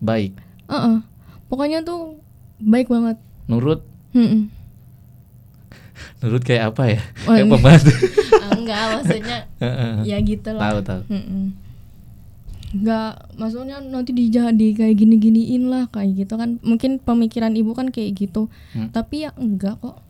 [0.00, 0.32] Baik,
[0.72, 1.04] Heeh.
[1.52, 2.16] Pokoknya tuh
[2.56, 3.20] baik banget.
[3.46, 3.84] nurut,
[4.16, 4.61] Mm-mm.
[6.22, 7.00] Nurut kayak apa ya?
[7.26, 7.92] Oh, kayak pembantu.
[8.62, 9.38] Enggak maksudnya
[10.10, 10.62] ya gitu lah.
[10.70, 11.02] tahu tahu.
[11.10, 11.44] Mm-mm.
[12.72, 16.56] Nggak, maksudnya nanti dijadi kayak gini-giniin lah kayak gitu kan.
[16.64, 18.48] Mungkin pemikiran ibu kan kayak gitu.
[18.72, 18.88] Hmm.
[18.88, 20.00] Tapi ya enggak kok.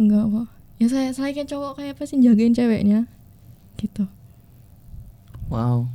[0.00, 0.48] Enggak kok.
[0.80, 3.04] Ya saya saya kayak cowok kayak apa sih jagain ceweknya.
[3.76, 4.08] Gitu.
[5.52, 5.92] Wow.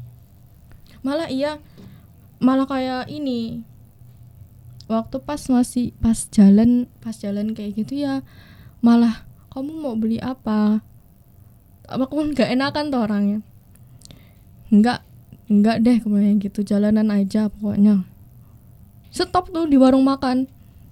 [1.01, 1.57] Malah iya
[2.37, 3.65] malah kayak ini.
[4.87, 8.23] Waktu pas masih pas jalan, pas jalan kayak gitu ya
[8.81, 10.81] malah kamu mau beli apa?
[11.87, 13.39] Apa kamu nggak enakan tuh orangnya?
[14.67, 14.99] Enggak,
[15.47, 18.03] enggak deh kemarin gitu jalanan aja pokoknya.
[19.09, 20.45] Stop tuh di warung makan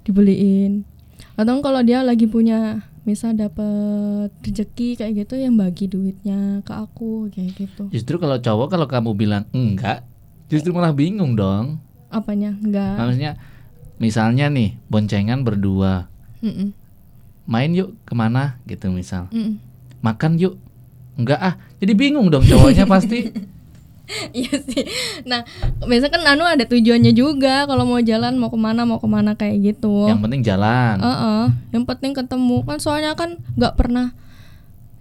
[0.07, 0.87] dibeliin.
[1.35, 7.29] Atau kalau dia lagi punya misal dapat rezeki kayak gitu yang bagi duitnya ke aku
[7.29, 7.91] kayak gitu.
[7.93, 10.01] Justru kalau cowok kalau kamu bilang enggak,
[10.49, 11.77] justru malah bingung dong.
[12.09, 12.55] Apanya?
[12.57, 12.97] Enggak.
[12.97, 13.31] Maksudnya
[14.01, 16.07] misalnya nih boncengan berdua,
[16.41, 16.71] Mm-mm.
[17.45, 19.61] Main yuk ke mana gitu misal, Mm-mm.
[20.01, 20.57] makan yuk,
[21.17, 23.29] enggak ah, jadi bingung dong cowoknya pasti.
[24.37, 24.85] Iya sih.
[25.25, 25.41] Nah,
[25.81, 29.33] biasanya kan anu ada tujuannya juga kalau mau jalan mau ke mana mau ke mana
[29.33, 30.05] kayak gitu.
[30.05, 31.01] Yang penting jalan.
[31.01, 34.13] Heeh, yang penting ketemu kan soalnya kan nggak pernah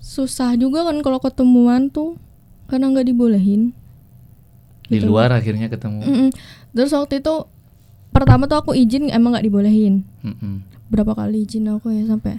[0.00, 2.16] susah juga kan kalau ketemuan tuh
[2.68, 3.76] karena nggak dibolehin.
[4.88, 5.12] Di gitu.
[5.12, 6.00] luar akhirnya ketemu.
[6.00, 6.28] Mm-mm.
[6.72, 7.35] Terus waktu itu
[8.14, 10.07] pertama tuh aku izin emang nggak dibolehin.
[10.22, 10.62] Mm-mm.
[10.87, 12.38] Berapa kali izin aku ya sampai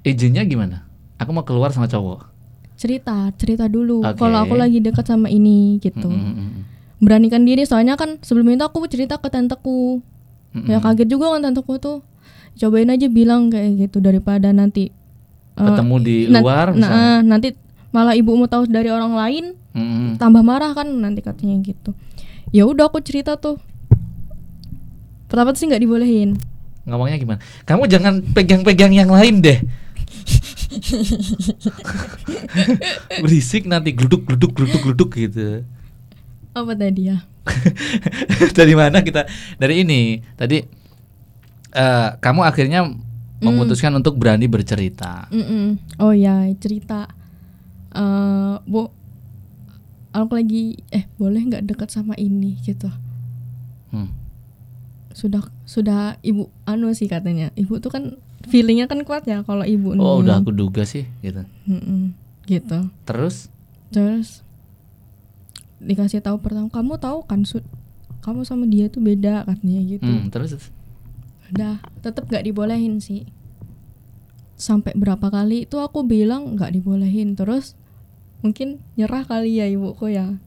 [0.00, 0.86] Izinnya gimana?
[1.16, 2.34] Aku mau keluar sama cowok.
[2.74, 4.14] cerita cerita dulu Oke.
[4.16, 6.06] kalau aku lagi dekat sama ini gitu.
[6.06, 6.62] Mm-mm.
[6.98, 9.98] Beranikan diri soalnya kan sebelum itu aku cerita ke tanteku.
[10.52, 10.66] Mm-mm.
[10.66, 12.02] Ya kaget juga kan tanteku tuh.
[12.54, 14.90] cobain aja bilang kayak gitu daripada nanti
[15.52, 16.98] eh, Ketemu di nan- luar nah, misalnya.
[16.98, 17.48] eh, nanti
[17.88, 20.18] malah ibumu tahu dari orang lain Mm-mm.
[20.18, 21.94] tambah marah kan nanti katanya gitu
[22.50, 23.62] ya udah aku cerita tuh
[25.28, 26.40] pertama sih nggak dibolehin
[26.88, 27.40] Ngomongnya gimana?
[27.68, 29.60] Kamu jangan pegang-pegang yang lain deh.
[33.20, 35.68] Berisik nanti gluduk gluduk gluduk gluduk gitu.
[36.56, 37.20] apa tadi ya
[38.58, 39.28] dari mana kita?
[39.60, 40.24] Dari ini.
[40.32, 40.64] Tadi
[41.72, 42.88] eh, kamu akhirnya
[43.38, 45.28] memutuskan untuk berani bercerita.
[45.30, 45.78] Mm-mm.
[46.02, 47.06] oh ya cerita
[47.92, 48.88] eh bu
[50.10, 52.88] aku lagi eh boleh nggak dekat sama ini gitu
[53.88, 54.12] Hmm.
[55.18, 57.50] Sudah sudah ibu anu sih katanya.
[57.58, 58.02] Ibu tuh kan
[58.46, 61.42] feelingnya kan kuat ya kalau ibu Oh, udah aku duga sih gitu.
[61.66, 62.14] Mm-mm.
[62.46, 62.86] gitu.
[63.02, 63.50] Terus?
[63.90, 64.46] Terus
[65.82, 67.62] dikasih tahu pertama kamu tahu kan Sud
[68.22, 70.06] kamu sama dia tuh beda katanya gitu.
[70.06, 70.54] Hmm, terus?
[71.50, 73.26] Udah tetap gak dibolehin sih.
[74.54, 77.34] Sampai berapa kali itu aku bilang nggak dibolehin.
[77.34, 77.74] Terus
[78.38, 80.38] mungkin nyerah kali ya ibuku ya.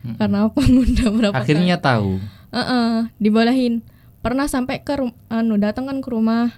[0.00, 0.16] Mm-mm.
[0.16, 2.20] karena aku udah berapa akhirnya tahu.
[2.20, 3.84] kali Heeh, dibolehin
[4.20, 6.52] pernah sampai ke rum- anu datang kan ke rumah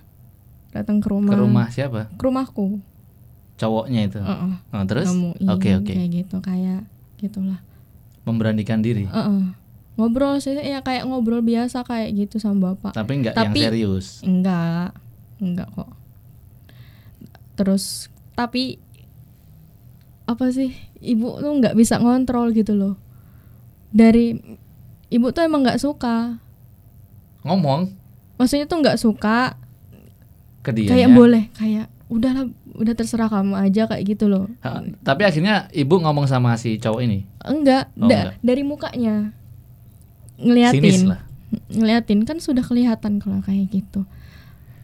[0.70, 2.00] datang ke rumah Ke rumah siapa?
[2.10, 2.80] ke rumahku
[3.54, 4.18] Cowoknya itu.
[4.18, 4.52] Heeh.
[4.72, 5.06] Oh, terus?
[5.46, 5.86] Oke, oke.
[5.88, 6.82] kayak gitu kayak
[7.16, 7.62] gitulah
[8.22, 9.06] Memberanikan diri.
[9.06, 9.54] Heeh.
[9.92, 14.06] ngobrol sih ya kayak ngobrol biasa kayak gitu sama bapak Tapi nggak yang serius.
[14.22, 14.96] enggak
[15.36, 15.92] enggak kok
[17.52, 18.80] terus tapi
[20.24, 22.96] apa sih ibu tuh nggak bisa ngontrol gitu loh
[23.92, 24.32] dari
[25.06, 26.40] ibu tuh emang nggak suka
[27.42, 27.90] Ngomong
[28.34, 29.54] maksudnya tuh nggak suka
[30.60, 30.88] ke dia.
[30.88, 34.46] kayak boleh kayak udahlah udah terserah kamu aja kayak gitu loh
[35.00, 37.24] Tapi akhirnya ibu ngomong sama si cowok ini.
[37.42, 38.40] enggak, Oh, da- enggak.
[38.40, 39.14] dari mukanya
[40.36, 41.20] ngeliatin Sinis lah.
[41.68, 44.02] ngeliatin kan sudah kelihatan kalau kayak gitu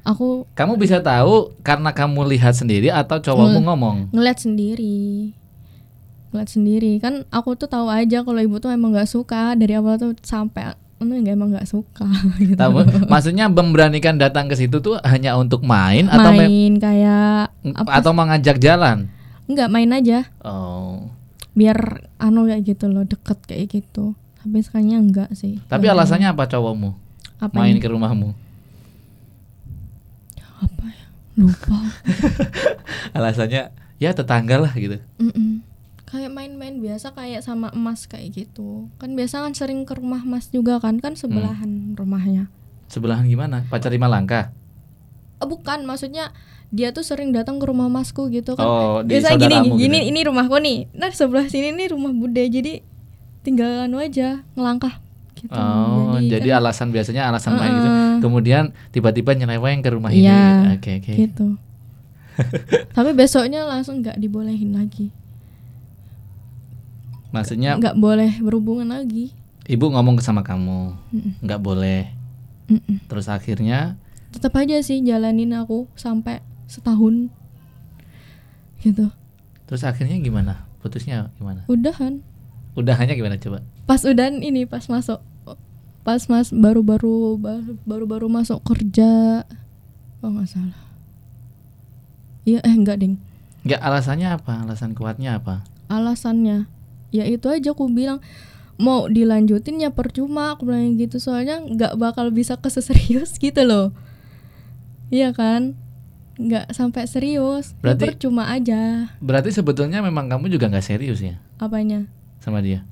[0.02, 3.96] aku Kamu bisa tahu karena kamu lihat sendiri atau cowokmu ngomong.
[4.10, 5.32] ngeliat sendiri
[6.28, 9.96] ngeliat sendiri kan aku tuh tahu aja kalau ibu tuh emang nggak suka dari awal
[9.96, 12.06] tuh sampai anu nggak emang nggak suka
[12.40, 13.06] gitu Tahu?
[13.06, 18.10] Maksudnya memberanikan datang ke situ tuh hanya untuk main atau mem- main kayak apa atau
[18.12, 19.06] mengajak jalan?
[19.44, 21.08] nggak main aja Oh.
[21.52, 21.78] biar
[22.16, 26.90] anu kayak gitu loh deket kayak gitu tapi sekarangnya enggak sih Tapi alasannya apa cowokmu?
[27.38, 27.78] apa main ini?
[27.78, 28.34] ke rumahmu.
[30.58, 31.06] apa ya
[31.36, 31.78] lupa
[33.16, 34.98] Alasannya ya tetangga lah gitu.
[35.16, 35.62] Mm-mm.
[36.08, 40.48] Kayak main-main biasa kayak sama emas kayak gitu kan biasa kan sering ke rumah mas
[40.48, 42.48] juga kan kan sebelahan rumahnya
[42.88, 43.68] Sebelahan gimana?
[43.68, 44.48] Pacar lima langkah.
[45.38, 46.32] Oh, bukan maksudnya
[46.68, 50.08] dia tuh sering datang ke rumah masku gitu kan Oh, biasa gini saudaramu gini gitu.
[50.08, 52.80] ini rumahku nih nah sebelah sini nih rumah bude jadi
[53.40, 55.04] tinggal anu aja ngelangkah
[55.36, 57.88] gitu Oh, jadi, kan, alasan biasanya alasan main gitu.
[58.18, 60.24] Kemudian tiba-tiba nyeleweng ke rumah ini.
[60.24, 61.12] Iya, Oke, oke.
[61.12, 61.48] gitu
[62.96, 65.10] tapi besoknya langsung nggak dibolehin lagi
[67.28, 69.32] Maksudnya nggak boleh berhubungan lagi
[69.68, 71.32] ibu ngomong sama kamu, Mm-mm.
[71.44, 72.08] nggak boleh.
[72.66, 73.04] Mm-mm.
[73.04, 77.32] Terus akhirnya tetap aja sih jalanin aku sampai setahun
[78.78, 79.08] gitu
[79.64, 80.68] terus akhirnya gimana?
[80.78, 81.64] Putusnya gimana?
[81.66, 82.20] udahan
[82.76, 83.64] Udahannya gimana coba?
[83.84, 85.18] pas udahan ini pas masuk
[86.04, 87.40] pas mas baru-baru
[87.82, 89.42] baru-baru masuk kerja
[90.20, 90.78] oh nggak salah
[92.44, 93.16] iya eh enggak ding
[93.66, 94.52] Nggak alasannya apa?
[94.64, 95.66] Alasan kuatnya apa?
[95.90, 96.70] alasannya
[97.10, 98.20] ya itu aja aku bilang
[98.78, 101.18] mau dilanjutin ya percuma aku bilang gitu.
[101.18, 103.90] Soalnya nggak bakal bisa keserius gitu loh.
[105.08, 105.74] Iya kan?
[106.38, 107.74] Nggak sampai serius.
[107.74, 109.10] Ya Berarti- percuma aja.
[109.18, 111.36] Berarti sebetulnya memang kamu juga nggak serius ya?
[111.56, 112.06] Apanya?
[112.38, 112.84] Sama dia?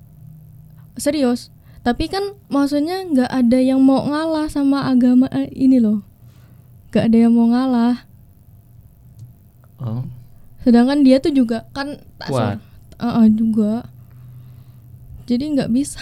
[0.97, 1.53] serius.
[1.85, 6.01] Tapi kan maksudnya nggak ada yang mau ngalah sama agama eh, ini loh.
[6.91, 8.09] Nggak ada yang mau ngalah.
[9.77, 10.03] Oh,
[10.65, 12.57] sedangkan dia tuh juga kan tak Eh,
[12.97, 13.85] eh, juga
[15.27, 16.01] jadi nggak bisa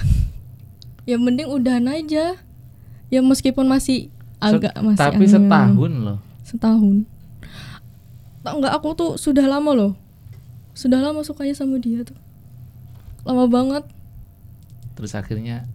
[1.10, 2.36] ya mending udahan aja
[3.08, 4.08] ya meskipun masih
[4.40, 6.18] agak masih tapi anu- setahun loh.
[6.44, 6.96] setahun
[8.44, 9.92] tau nggak aku tuh sudah lama loh
[10.76, 12.16] sudah lama sukanya sama dia tuh
[13.24, 13.84] lama banget
[14.94, 15.66] Terus akhirnya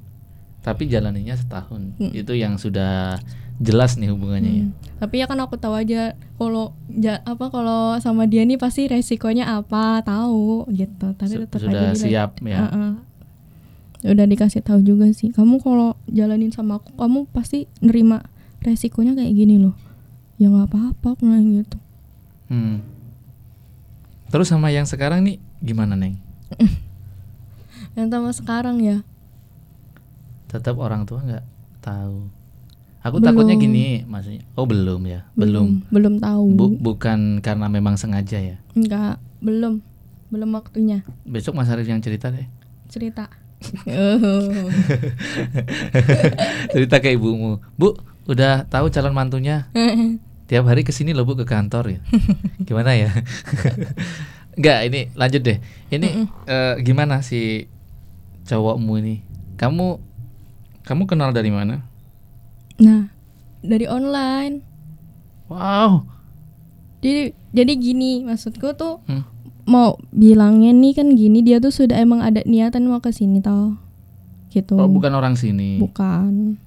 [0.59, 1.95] tapi jalaninya setahun.
[1.99, 2.12] Hmm.
[2.12, 3.19] Itu yang sudah
[3.59, 4.65] jelas nih hubungannya ya.
[4.67, 4.75] Hmm.
[4.99, 9.59] Tapi ya kan aku tahu aja kalau ja, apa kalau sama dia nih pasti resikonya
[9.59, 11.15] apa tahu gitu.
[11.15, 12.59] Tapi tetap sudah aja siap ya.
[12.67, 12.91] "Heeh."
[14.01, 15.29] Udah dikasih tahu juga sih.
[15.29, 18.23] Kamu kalau jalanin sama aku, kamu pasti nerima
[18.59, 19.75] resikonya kayak gini loh.
[20.35, 21.77] Ya nggak apa-apa aku bilang gitu.
[22.47, 22.79] Hmm.
[24.29, 26.15] Terus sama yang sekarang nih gimana neng?
[27.97, 29.03] Yang sama sekarang ya.
[30.47, 31.45] Tetap orang tua nggak
[31.79, 32.29] tahu.
[32.99, 33.65] Aku takutnya Belum.
[33.65, 34.43] gini, maksudnya.
[34.53, 35.23] Oh, belum ya.
[35.33, 35.81] Belum.
[35.88, 38.57] belum tahu Bu- bukan karena memang sengaja ya.
[38.71, 39.79] enggak belum
[40.29, 42.45] belum waktunya Besok Mas Arif yang cerita deh.
[42.85, 43.31] cerita
[43.86, 44.72] Oh.
[46.72, 47.60] cerita ke ibumu.
[47.76, 49.67] Bu, udah tahu calon mantunya?
[50.48, 52.02] Tiap hari ke sini loh Bu ke kantor ya.
[52.63, 53.12] Gimana ya?
[54.56, 55.58] Enggak, ini lanjut deh.
[55.88, 56.08] Ini
[56.45, 57.67] eh, gimana si
[58.45, 59.15] cowokmu ini?
[59.56, 60.00] Kamu
[60.82, 61.86] kamu kenal dari mana?
[62.80, 63.12] nah
[63.60, 64.63] dari online
[65.52, 66.08] Wow.
[67.04, 69.28] jadi jadi gini maksudku tuh Hmm.
[69.69, 73.77] Mau bilangnya nih kan gini dia tuh sudah emang ada niatan mau ke sini tau
[74.49, 74.73] gitu.
[74.73, 75.77] Oh, bukan orang sini.
[75.77, 76.58] bukan.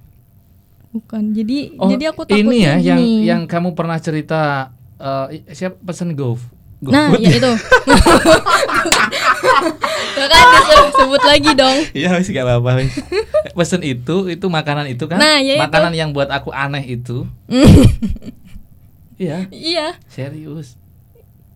[0.95, 1.33] Bukan.
[1.35, 3.27] Jadi Oh, jadi aku takutnya ini ya yang gini.
[3.27, 4.71] yang kamu pernah cerita
[5.03, 5.75] eh siapa?
[5.83, 6.39] Pesen go
[6.83, 7.47] nah ya itu.
[10.13, 10.45] Tuh kan
[10.91, 11.77] disebut lagi dong.
[11.95, 12.93] Iya wis gak apa-apa wis.
[13.55, 15.15] Pesen itu itu makanan itu kan?
[15.15, 15.63] Nah, ya itu.
[15.63, 17.23] makanan yang buat aku aneh itu.
[19.15, 19.95] Iya, iya.
[20.11, 20.75] Serius.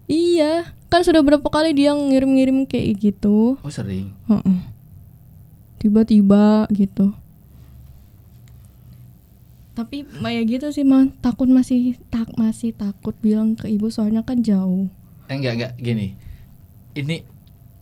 [0.08, 4.16] Iya kan sudah berapa kali dia ngirim-ngirim kayak gitu Oh sering.
[4.26, 4.60] Heeh.
[5.78, 7.12] tiba-tiba gitu
[9.72, 14.42] tapi Maya gitu sih mah takut masih tak masih takut bilang ke ibu soalnya kan
[14.42, 14.90] jauh
[15.28, 16.16] Eh, enggak enggak gini.
[16.96, 17.20] Ini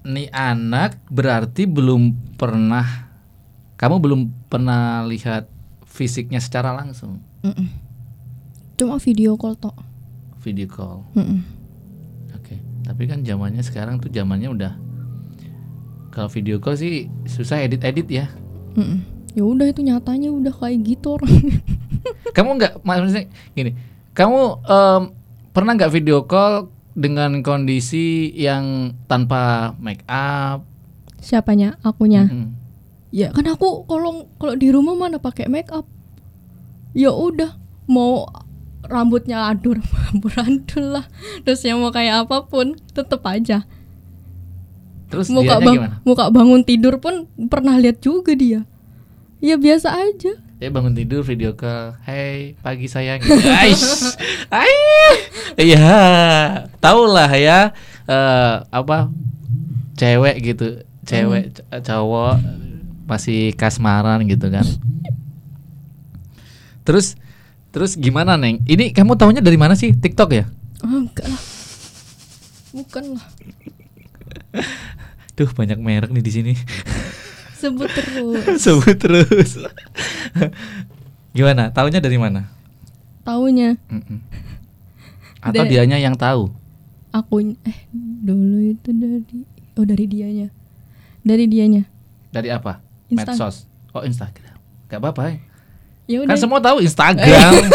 [0.02, 3.06] nih anak berarti belum pernah
[3.78, 5.46] kamu belum pernah lihat
[5.86, 7.70] fisiknya secara langsung Mm-mm.
[8.76, 9.78] cuma video call tok
[10.42, 11.06] video call.
[11.14, 11.42] Mm-mm.
[11.42, 11.55] Oke.
[12.86, 14.74] Tapi kan zamannya sekarang tuh zamannya udah
[16.16, 18.26] kalau video call sih susah edit-edit ya.
[18.76, 19.04] Mm-mm.
[19.36, 21.32] ya udah itu nyatanya udah kayak gitu orang
[22.36, 23.72] kamu nggak maksudnya gini
[24.12, 25.02] kamu em,
[25.52, 30.64] pernah nggak video call dengan kondisi yang tanpa make up
[31.20, 32.52] siapanya akunya Mm-mm.
[33.12, 35.88] ya kan aku kalau kalau di rumah mana pakai make up
[36.92, 37.56] ya udah
[37.88, 38.28] mau
[38.88, 41.06] rambutnya adur amburadul lah.
[41.42, 43.64] Terus yang mau kayak apa pun tetep aja.
[45.06, 45.96] Terus muka bang gimana?
[46.02, 48.66] muka bangun tidur pun pernah lihat juga dia.
[49.38, 50.34] Ya biasa aja.
[50.56, 53.36] Dia bangun tidur video call hey pagi sayang gitu.
[53.62, 54.16] Aish.
[54.50, 55.22] Aish.
[55.60, 55.94] iya.
[56.80, 57.70] Tau lah ya
[58.08, 59.12] eh, apa
[59.94, 60.82] cewek gitu.
[61.06, 62.42] Cewek c- cowok
[63.06, 64.66] masih kasmaran gitu kan.
[66.82, 67.14] Terus
[67.76, 70.48] terus gimana neng ini kamu tahunya dari mana sih TikTok ya
[70.80, 71.42] oh, enggak lah
[72.72, 73.26] bukan lah
[75.34, 76.54] Duh banyak merek nih di sini.
[77.54, 79.60] sebut terus Sebut terus.
[81.30, 81.68] Gimana?
[81.70, 82.48] Taunya dari mana?
[83.20, 84.24] taunya Mm-mm.
[85.46, 86.54] Atau Dari- dianya yang tahu?
[87.10, 90.48] aku eh dulu itu dari oh dari dianya
[91.22, 91.84] dari dianya
[92.30, 92.80] Dari apa?
[93.08, 93.56] Insta- Medsos.
[93.92, 94.56] Oh Instagram.
[94.86, 95.24] Gak apa-apa.
[95.26, 95.36] ya.
[96.06, 97.54] Ya udah Kan semua tahu Instagram.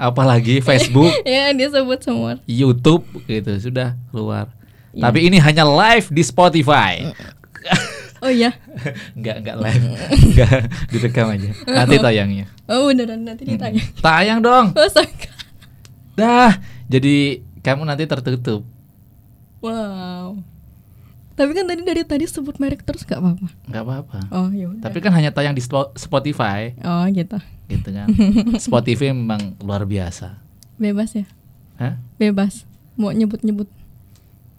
[0.00, 4.48] Apalagi Facebook, ya dia sebut semua YouTube gitu sudah keluar.
[4.96, 5.02] Iya.
[5.06, 7.04] Tapi ini hanya live di Spotify.
[8.24, 8.56] oh ya
[9.12, 9.84] Enggak enggak live.
[10.14, 11.50] Enggak direkam aja.
[11.68, 12.46] Nanti tayangnya.
[12.70, 14.72] oh beneran nanti ditanya Tayang dong.
[14.72, 14.88] oh.
[16.16, 18.64] Dah, jadi kamu nanti tertutup.
[19.60, 20.49] wow
[21.40, 24.18] tapi kan tadi dari tadi sebut merek terus gak apa-apa nggak apa-apa.
[24.28, 28.06] oh ya udah Tapi kan hanya tayang di Spo- Spotify, oh gitu gitu kan.
[28.60, 30.36] Spotify memang luar biasa.
[30.76, 31.24] bebas ya
[31.76, 31.96] Hah?
[32.16, 33.72] bebas mau nyebut-nyebut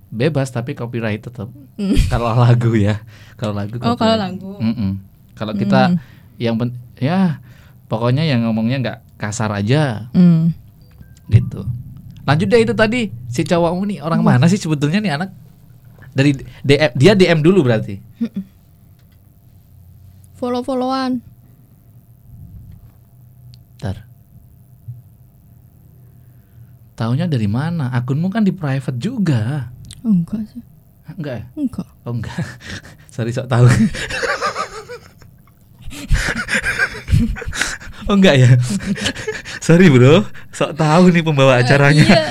[0.10, 1.48] Bebas tapi copyright tetap.
[1.78, 1.96] Hmm.
[2.12, 3.00] Kalau lagu ya,
[3.34, 3.80] kalau lagu.
[3.80, 4.60] Oh, kalau lagu.
[4.60, 5.00] Mm-mm.
[5.32, 6.04] Kalau kita Hmm.
[6.36, 7.40] yang pen- ya
[7.88, 10.52] pokoknya yang ngomongnya nggak kasar aja hmm.
[11.28, 11.64] gitu.
[12.22, 15.32] Lanjut deh itu tadi si cowokmu nih orang mana sih sebetulnya nih anak?
[16.12, 17.96] Dari DM dia DM dulu berarti.
[20.36, 21.22] follow-followan
[23.78, 23.98] Ntar.
[26.94, 27.90] Taunya dari mana?
[27.94, 29.70] Akunmu kan di private juga.
[30.02, 30.62] oh, enggak sih
[31.12, 31.46] Enggak ya?
[31.58, 32.42] enggak Oh enggak.
[33.14, 33.68] Sorry sok tahu.
[38.10, 38.50] oh enggak ya?
[39.66, 42.02] Sorry bro, sok tahu nih pembawa acaranya.
[42.06, 42.26] iya.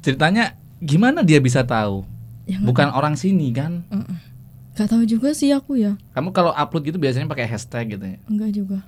[0.00, 2.06] Ceritanya gimana dia bisa tahu?
[2.44, 3.82] Ya, Bukan orang sini kan?
[3.88, 4.18] Heeh.
[4.74, 8.18] Gak tahu juga sih aku ya Kamu kalau upload gitu biasanya pakai hashtag gitu ya.
[8.26, 8.78] enggak juga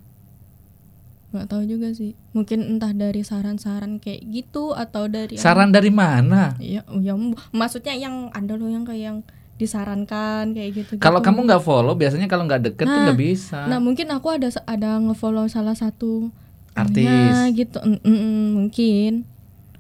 [1.37, 6.57] nggak tahu juga sih mungkin entah dari saran-saran kayak gitu atau dari Saran dari mana?
[6.57, 7.12] Iya, ya
[7.53, 9.18] maksudnya yang ada loh yang kayak yang
[9.57, 10.91] disarankan kayak gitu.
[11.01, 13.59] Kalau kamu nggak follow, biasanya kalau nggak deket tuh Nah, nggak bisa.
[13.68, 16.28] Nah, mungkin aku ada ada ngefollow salah satu
[16.76, 17.05] Artis.
[17.05, 17.78] ininya gitu.
[17.80, 19.12] Mm, mm, mungkin.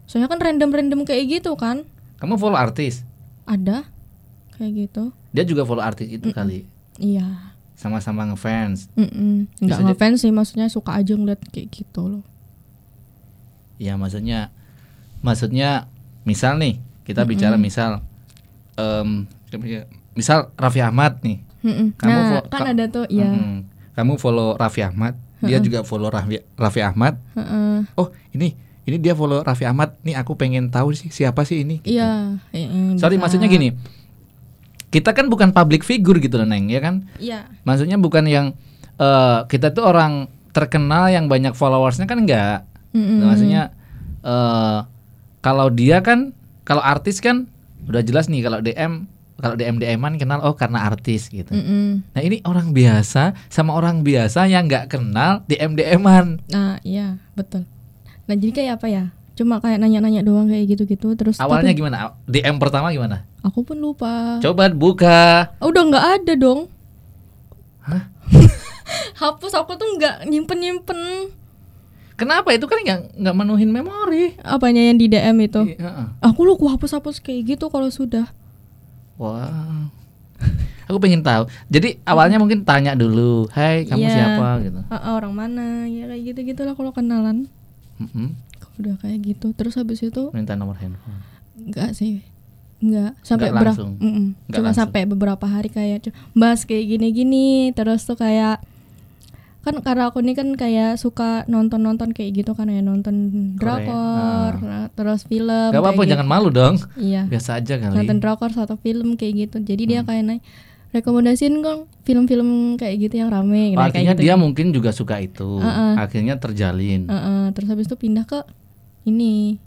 [0.08, 1.84] Soalnya kan random-random kayak gitu kan.
[2.16, 3.04] Kamu follow artis?
[3.44, 3.84] Ada
[4.52, 5.12] kayak gitu.
[5.30, 6.64] Dia juga follow artis itu kali.
[6.96, 7.52] Iya.
[7.76, 8.88] sama-sama ngefans.
[8.94, 9.52] Mm-mm.
[9.54, 12.24] nggak Bisa ngefans sih maksudnya suka aja ngeliat kayak gitu loh
[13.76, 14.48] Ya maksudnya
[15.20, 15.84] maksudnya
[16.24, 18.00] misal nih kita bicara misal
[18.74, 19.28] em,
[20.12, 21.44] misal Raffi Ahmad nih.
[21.60, 21.92] Mm-mm.
[21.94, 23.68] Kamu nah kan ka- ada tuh ya Mm-mm.
[23.92, 27.20] Kamu follow Raffi Ahmad, dia juga follow Raffi, Raffi Ahmad.
[27.32, 27.84] Heeh.
[27.92, 28.56] Oh, ini
[28.86, 29.98] ini dia follow Raffi Ahmad.
[30.06, 31.82] Nih aku pengen tahu sih siapa sih ini.
[31.82, 31.98] gitu.
[31.98, 33.74] iya mm, Sorry maksudnya gini.
[34.94, 37.02] Kita kan bukan public figure gitu loh, Neng, ya kan?
[37.18, 38.46] iya Maksudnya bukan yang
[38.96, 42.64] eh, kita tuh orang terkenal yang banyak followersnya kan enggak.
[42.96, 43.62] Nah, maksudnya
[44.24, 44.78] eh
[45.44, 46.32] kalau dia kan
[46.64, 47.50] kalau artis kan
[47.84, 49.04] udah jelas nih kalau DM
[49.36, 51.52] kalau DM DM-an kenal oh karena artis gitu.
[51.52, 52.08] Mm-mm.
[52.16, 56.40] Nah ini orang biasa sama orang biasa yang nggak kenal DM DM-an.
[56.48, 57.68] nah iya betul
[58.26, 61.96] nah jadi kayak apa ya cuma kayak nanya-nanya doang kayak gitu-gitu terus Awalnya tapi gimana?
[62.24, 63.28] DM pertama gimana?
[63.40, 65.52] aku pun lupa Coba buka.
[65.60, 66.66] Oh, udah nggak ada dong
[67.80, 68.08] Hah?
[69.20, 71.00] hapus aku tuh nggak nyimpen nyimpen
[72.16, 74.32] Kenapa itu kan nggak nggak menuhin memori?
[74.40, 78.32] apanya yang di DM itu Iya, aku lu hapus hapus kayak gitu kalau sudah
[79.16, 79.88] Wah.
[80.86, 81.48] Aku pengen tahu.
[81.66, 84.12] Jadi awalnya mungkin tanya dulu, Hai kamu Iya.
[84.12, 84.80] siapa gitu.
[84.86, 87.50] Ah, orang mana ya kayak gitu gitulah kalau kenalan
[87.98, 88.28] Mm-mm.
[88.76, 91.20] udah kayak gitu terus habis itu Minta nomor handphone.
[91.56, 92.20] enggak sih
[92.76, 93.96] enggak sampai berapa cuma
[94.62, 94.76] langsung?
[94.76, 98.60] sampai beberapa hari kayak bahas kayak gini-gini terus tuh kayak
[99.62, 103.16] kan karena aku ini kan kayak suka nonton-nonton kayak gitu kan ya nonton
[103.56, 106.78] drakor nah, terus film Gak apa-apa, kayak jangan malu dong.
[106.78, 106.86] gitu.
[107.02, 107.96] iya Biasa aja kali.
[107.96, 109.90] nonton drakor atau film kayak gitu jadi Hmm.
[109.90, 110.42] dia kayak naik
[110.96, 114.90] rekomendasiin kong film-film kayak gitu yang rame Oh, nah, artinya kayak gitu dia mungkin juga
[114.90, 115.60] suka itu.
[115.60, 115.92] Heeh.
[116.00, 118.40] Akhirnya terjalin Heeh, terus habis itu pindah ke
[119.04, 119.60] ini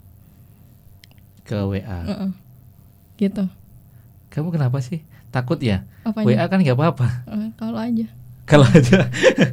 [1.42, 2.00] ke WA.
[2.06, 2.30] Heeh.
[3.16, 3.44] gitu
[4.30, 5.02] Kamu kenapa sih?
[5.30, 5.82] Takut ya?
[6.02, 7.06] apanya WA kan nggak apa-apa.
[7.26, 8.06] Eh, kalau aja
[8.46, 9.06] Kalau aja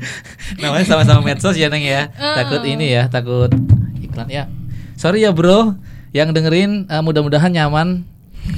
[0.62, 2.10] namanya sama-sama medsos ya Neng ya.
[2.14, 3.54] Takut ini ya, takut
[4.02, 4.50] iklan ya.
[4.98, 5.78] Sorry ya bro,
[6.10, 8.02] yang dengerin eh, mudah-mudahan nyaman.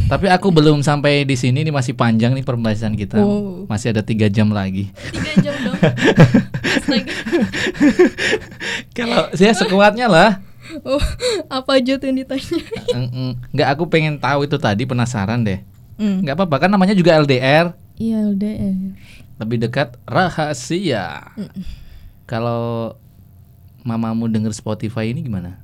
[0.09, 3.21] Tapi aku belum sampai di sini nih masih panjang nih pembahasan kita.
[3.21, 3.65] Wow.
[3.65, 4.89] Masih ada tiga jam lagi.
[5.09, 5.77] tiga jam dong.
[8.97, 10.31] Kalau saya sekuatnya lah.
[10.85, 11.01] oh,
[11.49, 12.57] apa aja tuh yang ditanya
[12.93, 13.31] Eng- eng.
[13.49, 15.61] Nggak aku pengen tahu itu tadi penasaran deh.
[15.97, 16.21] Hmm.
[16.21, 17.73] Nggak apa-apa kan namanya juga LDR.
[17.99, 18.95] iya LDR
[19.39, 21.31] lebih dekat rahasia.
[22.27, 22.93] Kalau
[23.87, 25.57] mamamu denger Spotify ini gimana?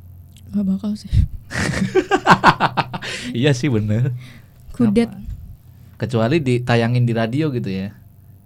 [0.56, 1.12] Gak bakal sih
[3.36, 4.16] iya sih bener.
[4.72, 5.12] kudet
[5.96, 7.92] Kecuali ditayangin di radio gitu ya.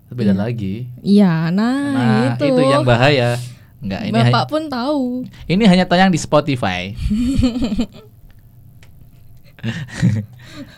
[0.09, 0.89] Beda lagi.
[0.99, 2.61] iya nah, Nah itu, itu.
[2.65, 3.37] yang bahaya.
[3.79, 6.93] Enggak ini bapak pun tahu ini hanya tayang di Spotify.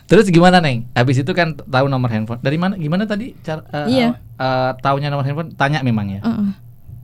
[0.06, 0.84] Terus gimana neng?
[0.92, 2.42] Habis itu kan tahu nomor handphone.
[2.42, 2.74] Dari mana?
[2.74, 3.32] Gimana tadi?
[3.40, 4.08] Cara, eh, Iya.
[4.18, 5.54] eh, taunya nomor handphone?
[5.54, 6.20] Tanya memang ya.
[6.22, 6.50] Ah, ah.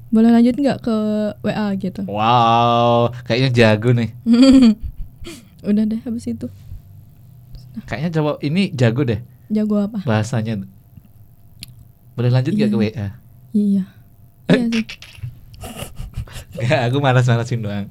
[0.08, 0.96] Boleh lanjut nggak ke
[1.42, 4.10] WA gitu Wow, kayaknya jago nih.
[5.68, 6.46] udah deh habis itu
[7.84, 10.64] Kayaknya coba ini jago deh jago apa bahasanya.
[12.12, 13.06] Boleh lanjut gak ke WA?
[13.52, 13.84] iya
[14.50, 14.84] iya sih
[16.58, 17.86] Enggak, aku malas-malasin doang.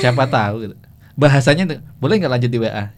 [0.00, 0.74] Siapa tahu gitu.
[1.12, 2.88] Bahasanya tuh, boleh nggak lanjut di WA?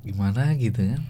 [0.00, 1.02] Gimana gitu kan?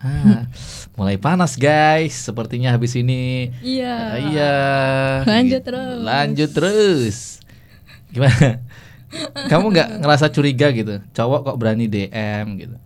[0.00, 0.46] Ah,
[0.94, 2.14] mulai panas guys.
[2.16, 3.50] Sepertinya habis ini.
[3.60, 4.54] iya Ah, iya.
[5.24, 5.98] Lanjut terus.
[6.00, 7.16] Lanjut terus.
[8.08, 8.62] Gimana?
[9.50, 11.02] Kamu nggak ngerasa curiga gitu?
[11.10, 12.76] Cowok kok berani DM gitu?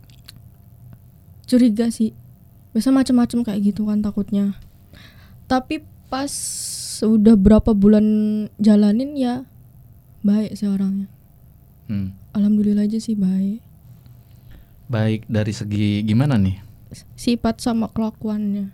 [1.45, 2.09] curiga sih
[2.73, 4.57] biasa macam-macam kayak gitu kan takutnya
[5.45, 6.33] tapi pas
[6.99, 8.01] udah berapa bulan
[8.57, 9.45] jalanin ya
[10.21, 11.05] baik sih orangnya
[11.85, 12.17] Hmm.
[12.33, 13.61] alhamdulillah aja sih baik
[14.85, 16.57] Baik dari segi gimana nih?
[17.15, 18.71] Sifat sama kelakuannya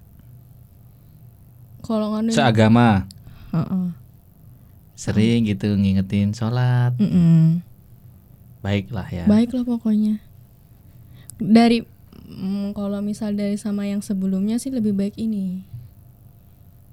[1.82, 3.10] kalau nggak Seagama.
[3.50, 3.88] Heeh.
[4.94, 6.94] Sering gitu ngingetin sholat.
[7.02, 7.66] Mm-mm.
[8.62, 9.26] Baiklah ya.
[9.26, 10.22] baik lah pokoknya
[11.42, 11.82] dari
[12.30, 15.66] mm, kalau misal dari sama yang sebelumnya sih lebih baik ini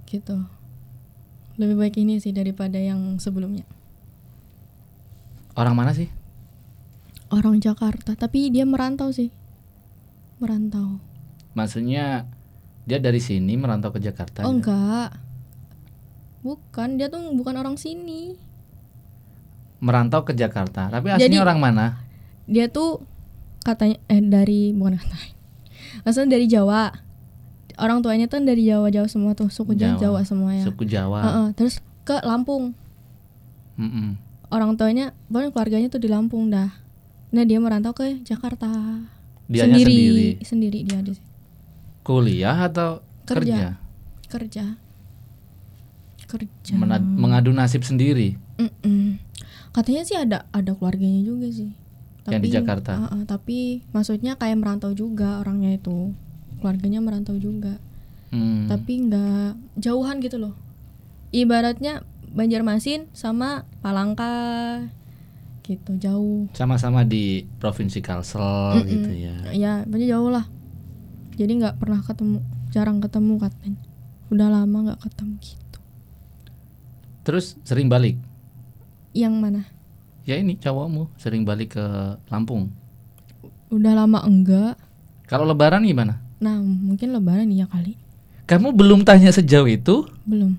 [0.08, 0.48] gitu
[1.60, 3.68] lebih baik ini sih daripada yang sebelumnya
[5.52, 6.08] Orang mana sih?
[7.28, 9.28] orang Jakarta tapi dia merantau sih
[10.40, 10.96] merantau
[11.58, 12.30] Maksudnya
[12.84, 14.40] dia dari sini merantau ke Jakarta.
[14.40, 14.62] oh gitu?
[14.62, 15.10] enggak
[16.38, 18.38] bukan dia tuh bukan orang sini
[19.78, 20.86] Merantau ke Jakarta.
[20.88, 21.86] Tapi aslinya Jadi- orang mana?
[22.44, 23.04] dia tuh
[23.60, 25.36] katanya eh dari bukan katanya
[26.02, 26.96] asalnya dari Jawa
[27.76, 31.20] orang tuanya tuh dari Jawa Jawa semua tuh suku Jawa, Jawa semua ya Suku Jawa.
[31.20, 32.72] Heeh, terus ke Lampung
[33.76, 34.16] Mm-mm.
[34.48, 36.72] orang tuanya pokoknya keluarganya tuh di Lampung dah
[37.28, 38.72] nah dia merantau ke Jakarta
[39.44, 40.28] Dianya sendiri sendiri.
[40.40, 41.12] sendiri dia di
[42.08, 43.76] Kuliah atau kerja?
[44.24, 44.64] Kerja.
[44.64, 44.64] kerja
[46.26, 48.36] kerja Mena- mengadu nasib sendiri.
[48.56, 49.16] Mm-mm.
[49.70, 51.70] katanya sih ada ada keluarganya juga sih
[52.26, 52.92] Yang di Jakarta?
[52.98, 53.58] Ah, ah, tapi
[53.90, 56.12] maksudnya kayak merantau juga orangnya itu
[56.58, 57.76] keluarganya merantau juga
[58.28, 58.64] Hmm.
[58.66, 60.52] tapi nggak jauhan gitu loh
[61.30, 64.84] ibaratnya Banjarmasin sama Palangka
[65.62, 68.42] gitu jauh Sama-sama di provinsi Kalsel
[68.74, 68.84] Mm-mm.
[68.86, 69.34] gitu ya.
[69.50, 70.44] ya banyak jauh lah
[71.38, 73.80] jadi nggak pernah ketemu jarang ketemu katanya
[74.28, 75.78] udah lama nggak ketemu gitu
[77.22, 78.16] Terus sering balik.
[79.12, 79.68] yang mana
[80.24, 81.84] Ya ini cowokmu sering balik ke
[82.26, 82.68] Lampung.
[83.68, 84.76] udah lama enggak
[85.24, 86.20] Kalau lebaran gimana?
[86.38, 87.94] nah mungkin lebaran iya kali
[88.44, 90.08] Kamu belum tanya sejauh itu?
[90.24, 90.56] belum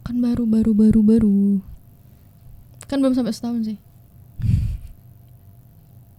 [0.00, 1.38] kan baru baru baru baru
[2.84, 3.78] kan belum sampai setahun sih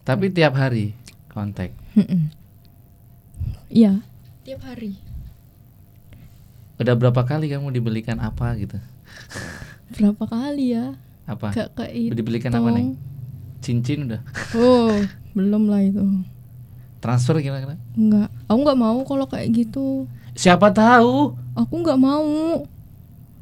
[0.03, 0.95] Tapi tiap hari
[1.27, 1.75] kontak.
[1.93, 2.31] Mm-mm.
[3.69, 3.99] Iya
[4.43, 4.95] tiap hari
[6.77, 8.77] Udah berapa kali kamu dibelikan apa gitu?
[9.89, 10.93] berapa kali ya
[11.25, 11.49] Apa?
[11.49, 12.93] Gak kehitung Dibelikan apa nih?
[13.59, 14.21] Cincin udah.
[14.53, 14.93] oh
[15.33, 16.05] belum lah itu
[16.97, 17.75] Transfer kira-kira?
[17.93, 20.05] enggak aku nggak mau kalau kayak gitu
[20.37, 21.33] Siapa tahu?
[21.53, 22.61] aku nggak mau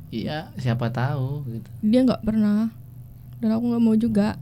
[0.08, 1.70] Iya, siapa tahu gitu.
[1.84, 2.72] dia nggak pernah
[3.38, 4.40] dan aku nggak mau juga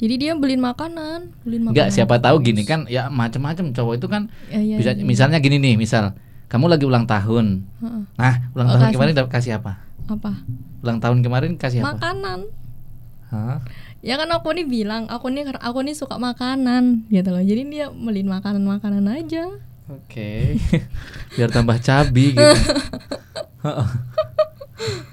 [0.00, 4.06] jadi dia beliin makanan beliin makanan Enggak, siapa tahu gini kan ya macam-macam cowok itu
[4.08, 5.04] kan ya, ya, bisa ya.
[5.04, 6.16] misalnya gini nih, misal
[6.48, 7.62] kamu lagi ulang tahun.
[7.78, 8.02] Heeh.
[8.16, 8.94] Nah, ulang Oh, tahun kasih.
[8.96, 9.72] kemarin dapat kasih apa?
[10.08, 10.32] apa
[10.80, 11.94] Ulang tahun kemarin kasih apa?
[11.94, 12.40] makanan
[13.28, 13.62] Hah?
[14.00, 17.86] ya kan aku nih bilang aku nih aku nih suka makanan gitu loh jadi dia
[17.86, 19.46] beliin makanan makanan aja
[19.86, 20.54] Oke.
[21.34, 22.58] Biar tambah cabi gitu.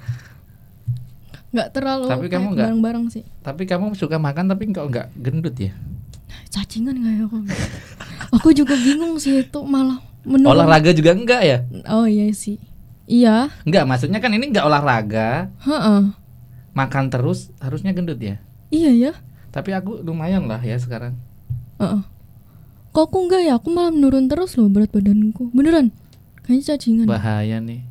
[1.57, 5.57] nggak terlalu Tapi kamu nggak- bareng-bareng sih tapi kamu suka makan tapi kok nggak gendut
[5.57, 5.73] ya?
[6.47, 7.37] cacingan nggak ya aku
[8.31, 11.57] aku juga bingung sih itu malah menurun Olahraga juga enggak ya?
[11.87, 12.61] oh iya sih
[13.05, 16.11] iya Enggak, maksudnya kan ini enggak olahraga, Heeh.
[16.73, 18.37] makan terus harusnya gendut ya.
[18.67, 19.13] iya ya
[19.49, 21.15] Tapi aku lumayan lah ya sekarang.
[21.77, 22.01] Heeh.
[22.89, 25.89] kok aku enggak ya aku malah menurun terus loh berat badanku beneran
[26.41, 27.81] kayaknya cacingan Bahaya nih.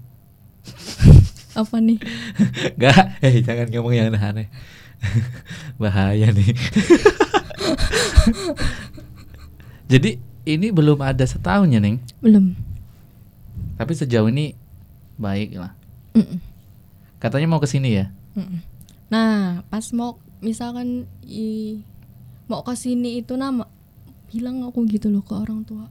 [1.56, 1.98] apa nih
[2.76, 4.46] Enggak, eh jangan ngomong yang aneh-aneh.
[5.80, 6.52] Bahaya nih.
[9.92, 11.98] Jadi ini belum ada setahun ya, Neng.
[12.20, 12.52] belum
[13.76, 14.56] Tapi sejauh ini
[15.16, 15.72] baik lah.
[17.20, 18.08] Katanya mau ke sini ya.
[18.36, 18.60] Mm-mm.
[19.08, 21.80] nah pas mau misalkan i,
[22.52, 23.64] mau ke sini itu nama
[24.28, 25.88] bilang aku gitu loh ke orang tua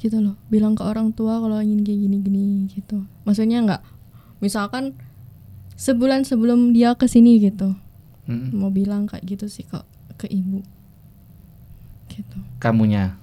[0.00, 2.42] gitu loh bilang ke orang tua kalau ingin kayak gini gini
[2.72, 3.82] gitu maksudnya nggak
[4.40, 4.96] misalkan
[5.74, 7.72] sebulan sebelum dia ke sini gitu
[8.26, 8.52] Mm-mm.
[8.52, 9.84] mau bilang kayak gitu sih kok
[10.16, 10.60] ke ibu
[12.08, 13.16] gitu Kamunya,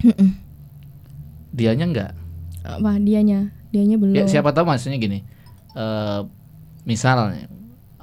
[0.00, 0.38] Mm-mm.
[1.50, 2.12] dianya enggak.
[2.62, 5.22] apa dianya dianya belum Ya siapa tahu maksudnya gini.
[5.72, 6.20] eh
[6.82, 7.46] misalnya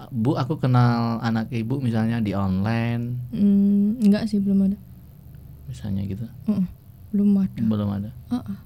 [0.09, 4.77] Bu aku kenal anak ibu misalnya di online Hmm, enggak sih belum ada
[5.65, 6.27] misalnya gitu.
[6.45, 6.67] Mm-mm.
[7.09, 8.09] belum ada Belum ada.
[8.27, 8.57] Uh-uh.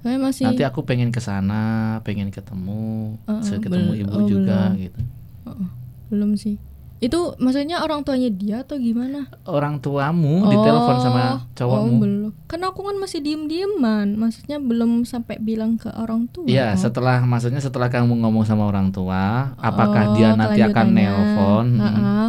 [0.00, 1.62] Saya masih Nanti aku pengen ke sana,
[2.00, 4.80] pengen ketemu, Uh-uh, se- ketemu ibu oh, juga belum.
[4.80, 5.00] gitu.
[5.42, 5.68] Uh-uh.
[6.08, 6.56] belum sih
[6.98, 11.96] itu maksudnya orang tuanya dia atau gimana Orang tuamu ditelepon sama oh cowokmu.
[11.96, 16.76] belum kan aku kan masih diem dieman maksudnya belum sampai bilang ke orang tua Iya,
[16.76, 21.66] setelah maksudnya setelah kamu ngomong sama orang tua, apakah Oh, dia nanti akan nelpon?
[21.72, 21.80] Mm-mm.
[21.80, 22.26] Ha-ha.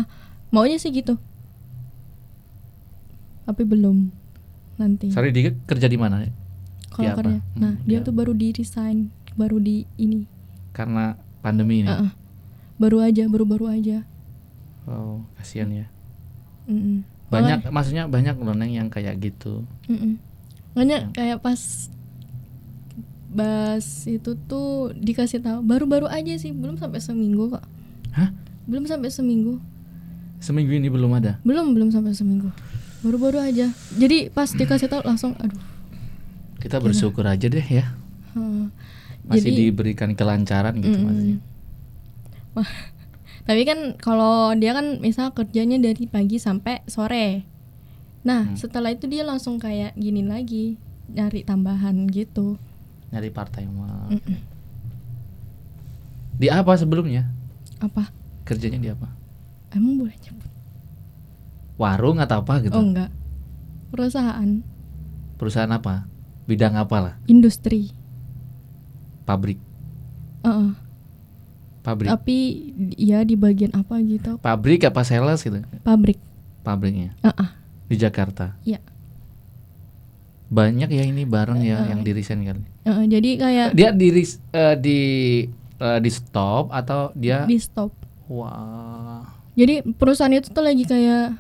[0.50, 1.20] maunya sih gitu
[3.44, 4.08] tapi belum
[4.78, 6.24] nanti Sorry, dia kerja di mana?
[7.02, 7.20] Dia apa?
[7.20, 8.98] kerja nah Hmm, dia dia tuh baru di resign
[9.34, 10.24] baru di ini
[10.72, 11.90] Karena pandemi ini.
[11.90, 12.12] Uh-uh.
[12.78, 14.06] baru aja baru baru aja
[14.82, 15.86] Oh, kasihan ya.
[16.66, 17.06] Mm-mm.
[17.30, 19.62] Banyak maksudnya banyak loh Neng yang kayak gitu.
[19.86, 20.18] Mm-mm.
[20.74, 21.62] Makanya kayak pas
[23.28, 27.64] Bas itu tuh dikasih tahu baru-baru aja sih belum sampai seminggu kok
[28.12, 28.36] Hah?
[28.66, 29.56] belum sampai seminggu
[30.38, 31.40] Seminggu ini belum ada.
[31.42, 32.52] belum belum sampai seminggu
[33.00, 35.56] baru-baru aja jadi pas dikasih tahu langsung aduh
[36.62, 37.92] Kita bersyukur aja deh ya.
[38.32, 38.66] Heeh.
[39.22, 41.06] Masih Jadi- diberikan kelancaran gitu Mm-mm.
[41.06, 41.38] maksudnya.
[43.42, 47.48] tapi kan kalau dia kan misal kerjanya dari pagi sampai sore
[48.22, 48.54] nah Hmm.
[48.54, 50.76] setelah itu dia langsung kayak gini lagi
[51.10, 52.60] nyari tambahan gitu
[53.10, 54.08] Nyari part timer.
[54.10, 54.38] Mm-mm.
[56.34, 57.28] Di apa sebelumnya?
[57.80, 58.12] apa
[58.44, 59.08] Kerjanya di apa?
[59.72, 60.52] emang boleh nyebut
[61.78, 62.72] Warung atau apa gitu?
[62.72, 63.10] oh enggak
[63.90, 64.60] perusahaan
[65.36, 66.06] Perusahaan apa?
[66.46, 67.14] Bidang apa lah?
[67.26, 67.92] industri
[69.28, 69.60] Pabrik.
[70.42, 70.72] Heeh.
[71.82, 72.14] Pabrik.
[72.14, 72.38] tapi
[72.94, 75.66] ya di bagian apa gitu Pabrik apa sales gitu?
[75.82, 76.22] pabrik
[76.62, 77.50] Pabriknya Heeh.
[77.90, 78.54] di Jakarta.
[78.62, 78.78] Iya.
[80.52, 82.62] Banyak ya ini bareng ya yang di resign kali.
[82.86, 84.08] Eh, jadi kayak Dia di
[84.54, 85.00] eh, di
[85.82, 87.90] eh, di stop atau dia di stop
[88.30, 89.26] wah
[89.58, 91.36] jadi perusahaan itu tuh lagi kayak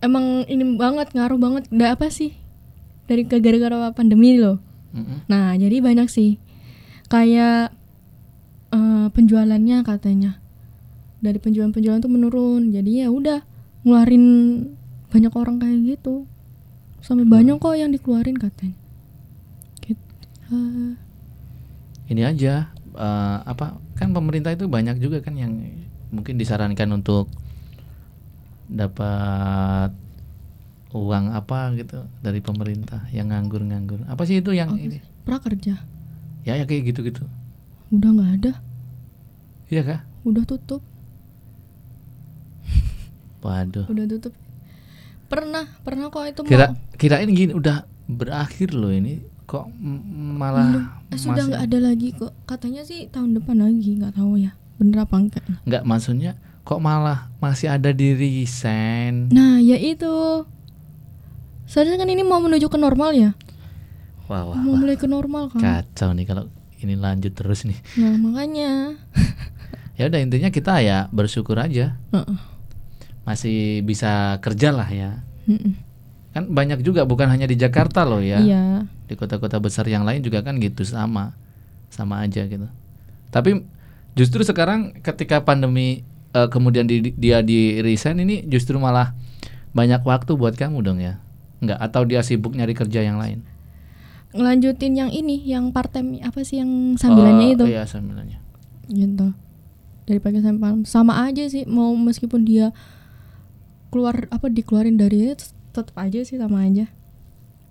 [0.00, 2.32] emang ini banget ngaruh banget udah apa sih
[3.06, 4.58] dari gara-gara pandemi loh.
[4.96, 5.28] Mm-mm.
[5.28, 6.38] nah jadi banyak sih.
[7.06, 7.74] Kayak
[8.74, 10.42] eh, penjualannya katanya.
[11.22, 12.70] Dari penjualan-penjualan tuh menurun.
[12.74, 13.42] Jadi ya udah
[13.86, 14.24] ngeluarin
[15.10, 16.26] banyak orang kayak gitu.
[17.00, 18.78] Sampai banyak kok yang dikeluarin katanya.
[19.84, 20.02] Gitu.
[20.50, 20.92] Eh,
[22.10, 25.54] ini aja eh, apa kan pemerintah itu banyak juga kan yang
[26.10, 27.30] mungkin disarankan untuk
[28.66, 29.94] dapat
[30.96, 34.08] uang apa gitu dari pemerintah yang nganggur-nganggur.
[34.08, 34.98] Apa sih itu yang apa ini?
[35.26, 35.82] prakerja.
[36.46, 37.26] Ya ya kayak gitu-gitu.
[37.92, 38.52] Udah nggak ada.
[39.68, 40.00] Iya kah?
[40.22, 40.82] Udah tutup.
[43.44, 43.86] Waduh.
[43.90, 44.34] Udah tutup.
[45.26, 49.20] Pernah pernah kok itu kira mau kirain gini udah berakhir loh ini.
[49.46, 49.70] Kok
[50.38, 52.34] malah Eh, sudah nggak ada lagi kok.
[52.46, 54.54] Katanya sih tahun depan lagi nggak tahu ya.
[54.78, 55.42] Bener apa enggak?
[55.66, 56.32] Nggak maksudnya
[56.66, 59.30] kok malah masih ada di resign?
[59.30, 60.46] Nah ya itu
[61.66, 63.30] seharusnya kan ini mau menuju ke normal ya?
[64.26, 64.78] Wah wah, mau wah.
[64.80, 65.60] mulai ke normal kan?
[65.60, 67.78] Kacau nih kalau ini lanjut terus nih.
[67.96, 68.70] Nah makanya.
[69.96, 71.96] Ya udah intinya kita ya bersyukur aja.
[72.12, 72.36] Heeh.
[73.24, 75.24] masih bisa kerja lah ya.
[75.48, 75.72] Mm-mm.
[76.30, 78.36] kan banyak juga bukan hanya di Jakarta loh ya.
[78.38, 78.84] Iya.
[79.08, 81.32] Di kota-kota besar yang lain juga kan gitu sama.
[81.88, 82.68] Sama aja gitu.
[83.32, 83.64] Tapi
[84.12, 86.04] justru sekarang ketika pandemi
[86.36, 89.16] eh, kemudian di- dia di resign ini justru malah
[89.72, 91.16] banyak waktu buat kamu dong ya
[91.60, 91.78] nggak?
[91.80, 93.40] Atau dia sibuk nyari kerja yang lain?
[94.36, 97.64] Ngelanjutin yang ini yang part time apa sih yang sambilannya Oh, itu?
[97.72, 98.38] iya sambilannya.
[98.90, 99.28] Gitu.
[100.06, 102.70] Dari pagi sampai malam sama aja sih mau meskipun dia
[103.88, 106.86] keluar apa dikeluarin dari itu tetap aja sih sama aja.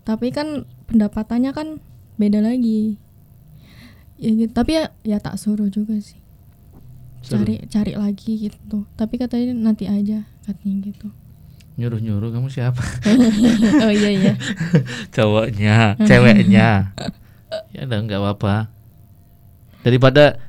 [0.06, 1.68] Tapi kan pendapatannya kan
[2.18, 2.98] beda lagi.
[4.18, 4.52] Ya gitu.
[4.52, 6.18] Tapi ya, ya tak suruh juga sih.
[7.22, 7.42] Suruh.
[7.46, 8.86] cari cari lagi gitu.
[8.98, 11.10] Tapi katanya nanti aja katanya gitu
[11.76, 12.80] nyuruh-nyuruh kamu siapa?
[13.86, 14.34] Oh iya iya.
[15.16, 16.96] Cowoknya ceweknya.
[17.76, 18.72] Ya udah nggak apa-apa.
[19.84, 20.40] Daripada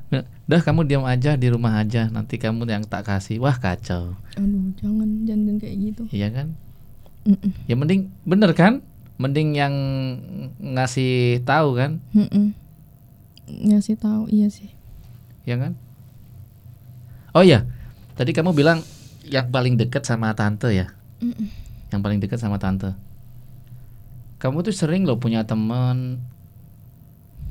[0.46, 2.06] dah kamu diam aja di rumah aja.
[2.08, 3.42] Nanti kamu yang tak kasih.
[3.42, 4.14] Wah kacau.
[4.38, 6.02] Aduh jangan jangan kayak gitu.
[6.14, 6.48] Iya kan?
[7.26, 7.50] Mm-mm.
[7.66, 8.86] ya mending bener kan?
[9.18, 9.74] Mending yang
[10.62, 11.98] ngasih tahu kan?
[12.14, 12.54] Mm-mm.
[13.46, 14.70] ngasih tahu iya sih.
[15.42, 15.74] Ya kan?
[17.34, 17.66] Oh ya
[18.14, 18.80] tadi kamu bilang
[19.26, 21.48] yang paling dekat sama tante ya Mm-mm.
[21.92, 22.92] yang paling dekat sama tante.
[24.36, 26.20] Kamu tuh sering loh punya temen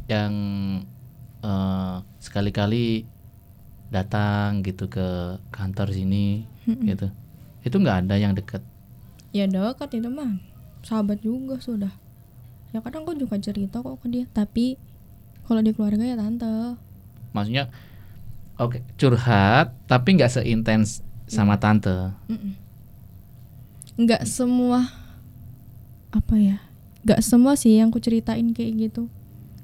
[0.05, 0.34] yang
[1.41, 3.05] eh, sekali-kali
[3.89, 6.86] datang gitu ke kantor sini Mm-mm.
[6.89, 7.07] gitu.
[7.66, 8.61] Itu nggak ada yang dekat
[9.36, 10.39] ya dekat itu mah
[10.86, 11.91] sahabat juga sudah.
[12.72, 14.80] Ya kadang aku juga cerita kok ke dia tapi
[15.43, 16.80] kalau di keluarga ya tante.
[17.36, 17.68] Maksudnya
[18.61, 22.13] oke curhat tapi nggak seintens sama tante.
[22.30, 22.64] Mm-mm.
[23.96, 24.91] Nggak semua
[26.12, 26.60] apa ya
[27.06, 29.08] nggak semua sih yang aku ceritain kayak gitu.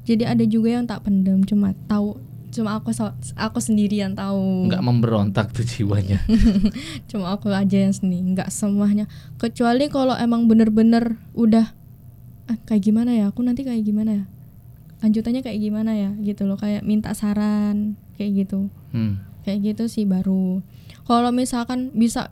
[0.05, 2.21] Jadi ada juga yang tak pendam cuma tahu
[2.51, 2.91] cuma aku
[3.33, 4.69] aku sendiri yang tahu.
[4.69, 6.19] Nggak memberontak tuh jiwanya.
[7.09, 9.07] Cuma aku aja yang sendiri nggak semuanya.
[9.39, 11.71] Kecuali kalau emang bener-bener udah
[12.51, 13.31] ah, kayak gimana ya?
[13.31, 14.25] Aku nanti kayak gimana ya?
[14.99, 16.11] Lanjutannya kayak gimana ya?
[16.19, 18.67] Gitu loh kayak minta saran kayak gitu.
[18.91, 19.23] Hmm.
[19.47, 20.59] kayak gitu sih baru.
[21.07, 22.29] Kalau misalkan bisa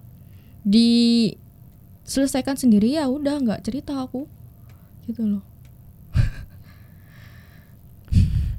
[2.09, 4.25] diselesaikan sendiri ya udah nggak cerita aku.
[5.05, 5.45] Gitu loh.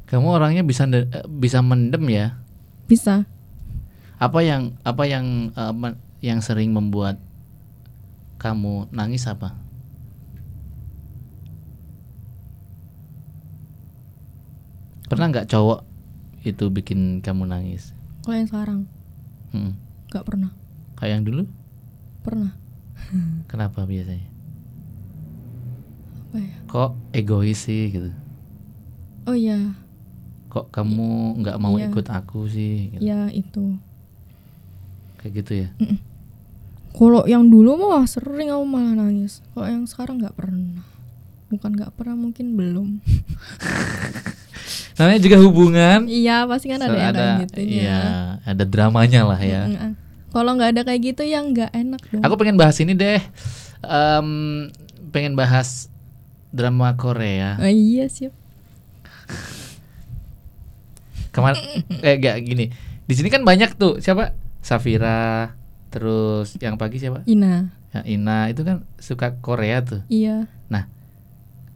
[0.06, 2.38] Kamu orangnya bisa eh, bisa mendem ya?
[2.86, 3.26] Bisa.
[4.22, 7.18] Apa yang apa yang eh, men- yang sering membuat
[8.38, 9.58] kamu nangis apa?
[15.10, 15.82] Pernah nggak cowok
[16.46, 17.98] itu bikin kamu nangis?
[18.22, 18.80] Kalau yang sekarang.
[19.50, 19.74] Hmm.
[20.14, 20.54] nggak pernah.
[20.94, 21.42] Kayak yang dulu?
[22.22, 22.59] Pernah
[23.46, 24.28] kenapa biasanya?
[26.24, 26.54] Apa ya?
[26.64, 28.10] Kok egois sih gitu?
[29.24, 29.74] Oh iya.
[30.48, 31.08] Kok kamu
[31.40, 31.88] nggak mau Iya.
[31.88, 33.00] ikut aku sih gitu.
[33.00, 33.78] ya itu.
[35.16, 35.68] Kayak gitu ya?
[36.90, 39.42] Kalau yang dulu mah sering aku malah nangis.
[39.50, 40.82] Kalau yang sekarang nggak pernah.
[41.46, 42.98] Bukan nggak pernah mungkin belum.
[44.98, 46.04] Namanya juga hubungan.
[46.04, 48.00] Iya pasti kan ada So, yang kayak gitu iya
[48.42, 49.62] ada dramanya lah ya.
[50.30, 53.20] Kalau nggak ada kayak gitu ya nggak enak dong Aku pengen bahas ini deh.
[53.82, 54.28] Em,
[55.10, 55.90] pengen bahas
[56.54, 57.58] drama Korea.
[57.58, 58.34] Ah, iya siap
[61.30, 61.62] Kemarin
[62.02, 62.74] eh gak gini.
[63.06, 64.34] Di sini kan banyak tuh siapa?
[64.60, 65.54] Safira,
[65.94, 67.22] terus yang pagi siapa?
[67.24, 70.02] Ina Ya, Ina itu kan suka Korea tuh.
[70.06, 70.46] iya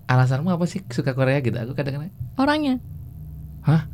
[0.05, 1.57] alasanmu apa sih suka Korea gitu?
[1.57, 2.77] Aku kadang-kadang Orangnya
[3.65, 3.89] Hah?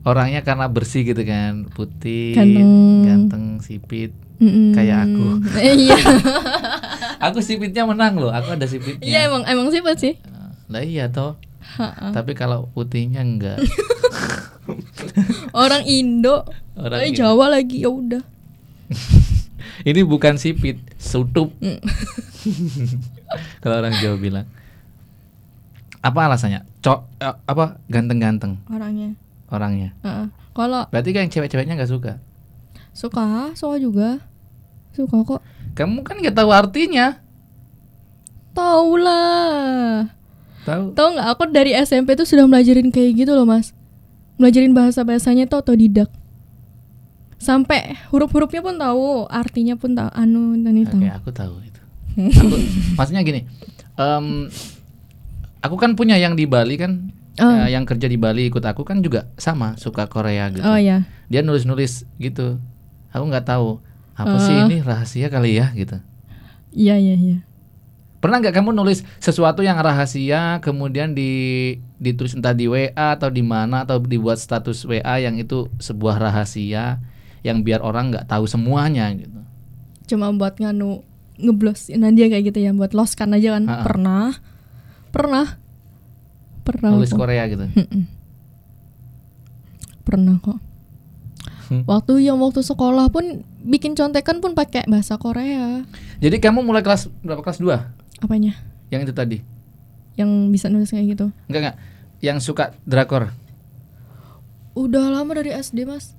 [0.00, 2.70] Orangnya karena bersih gitu kan, putih, Ganteng.
[3.04, 4.16] ganteng, sipit.
[4.40, 4.72] Mm-mm.
[4.72, 5.26] Kayak aku.
[5.60, 6.00] Eh, iya
[7.28, 9.04] Aku sipitnya menang loh, aku ada sipitnya.
[9.04, 10.14] iya emang emang sifat sih
[10.72, 11.36] Lah iya toh.
[11.76, 12.16] Ha-ha.
[12.16, 13.60] Tapi kalau putihnya enggak.
[15.52, 17.20] orang Indo Orang eh, Indo.
[17.20, 18.22] Jawa lagi ya udah
[19.88, 21.52] Ini bukan sipit, sutup.
[21.60, 21.80] Mm.
[23.60, 24.46] kalau orang Jawa bilang.
[26.00, 26.64] Apa alasannya?
[26.80, 29.12] Cok eh, apa ganteng-ganteng orangnya
[29.50, 29.90] orangnya.
[30.00, 30.26] Heeh.
[30.50, 32.12] kalau Berarti kan yang cewek-ceweknya nggak suka.
[32.90, 34.08] suka suka juga
[34.90, 35.40] suka kok
[35.72, 37.22] Kamu kan nggak tahu artinya.
[38.50, 40.10] tau lah
[40.60, 40.92] Tahu?
[40.92, 43.70] tau nggak aku dari SMP tuh sudah belajarin kayak gitu loh mas
[44.36, 46.10] belajarin bahasa bahasanya tuh otodidak
[47.36, 51.80] sampai huruf-hurufnya pun tahu artinya pun tahu anu dan itu Oke, aku tahu itu.
[52.36, 52.56] Aku,
[52.98, 53.46] maksudnya gini,
[53.94, 54.50] em,
[55.58, 57.46] aku kan punya yang di Bali kan, Oh.
[57.46, 60.60] eh, yang kerja di Bali ikut aku kan juga sama suka Korea gitu.
[60.60, 62.58] oh ya Dia nulis-nulis gitu.
[63.08, 63.78] Aku nggak tahu
[64.12, 64.66] apa sih Oh.
[64.66, 65.96] ini rahasia kali ya gitu.
[66.70, 67.38] iya iya iya
[68.20, 71.30] Pernah nggak kamu nulis sesuatu yang rahasia kemudian di
[71.96, 77.00] ditulis entah di WA atau di mana atau dibuat status WA yang itu sebuah rahasia
[77.40, 79.40] yang biar orang nggak tahu semuanya gitu.
[80.04, 81.00] cuma buat nganu
[81.40, 83.84] ngeblos Nadia kayak gitu ya buat loskan aja kan Ha-ha.
[83.88, 84.26] pernah
[85.08, 85.46] pernah
[86.60, 87.18] pernah Nulis kok.
[87.18, 87.66] Korea gitu.
[90.02, 90.58] pernah kok
[91.62, 91.86] Hmm.
[91.86, 93.22] waktu yang waktu sekolah pun
[93.62, 95.86] bikin contekan pun pakai bahasa Korea
[96.18, 97.70] Jadi kamu mulai kelas berapa kelas 2?
[98.18, 98.58] apanya
[98.88, 99.38] Yang itu tadi.
[100.12, 101.76] yang bisa nulis kayak gitu Enggak enggak.
[102.18, 103.30] Yang suka drakor.
[104.72, 106.10] udah lama dari SD mas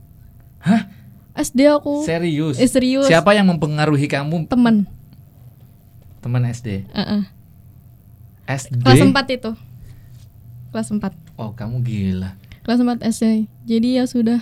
[0.59, 0.87] Hah?
[1.33, 2.55] SD aku Serius?
[2.55, 3.05] Eh, serius.
[3.05, 4.87] Siapa yang mempengaruhi kamu teman
[6.17, 6.87] teman SD?
[6.87, 7.21] Heeh.
[8.47, 8.79] SD?
[8.79, 9.51] kelas 4 itu
[10.72, 12.36] kelas 4 Oh, kamu gila.
[12.61, 13.24] kelas 4 SD
[13.65, 14.39] jadi ya sudah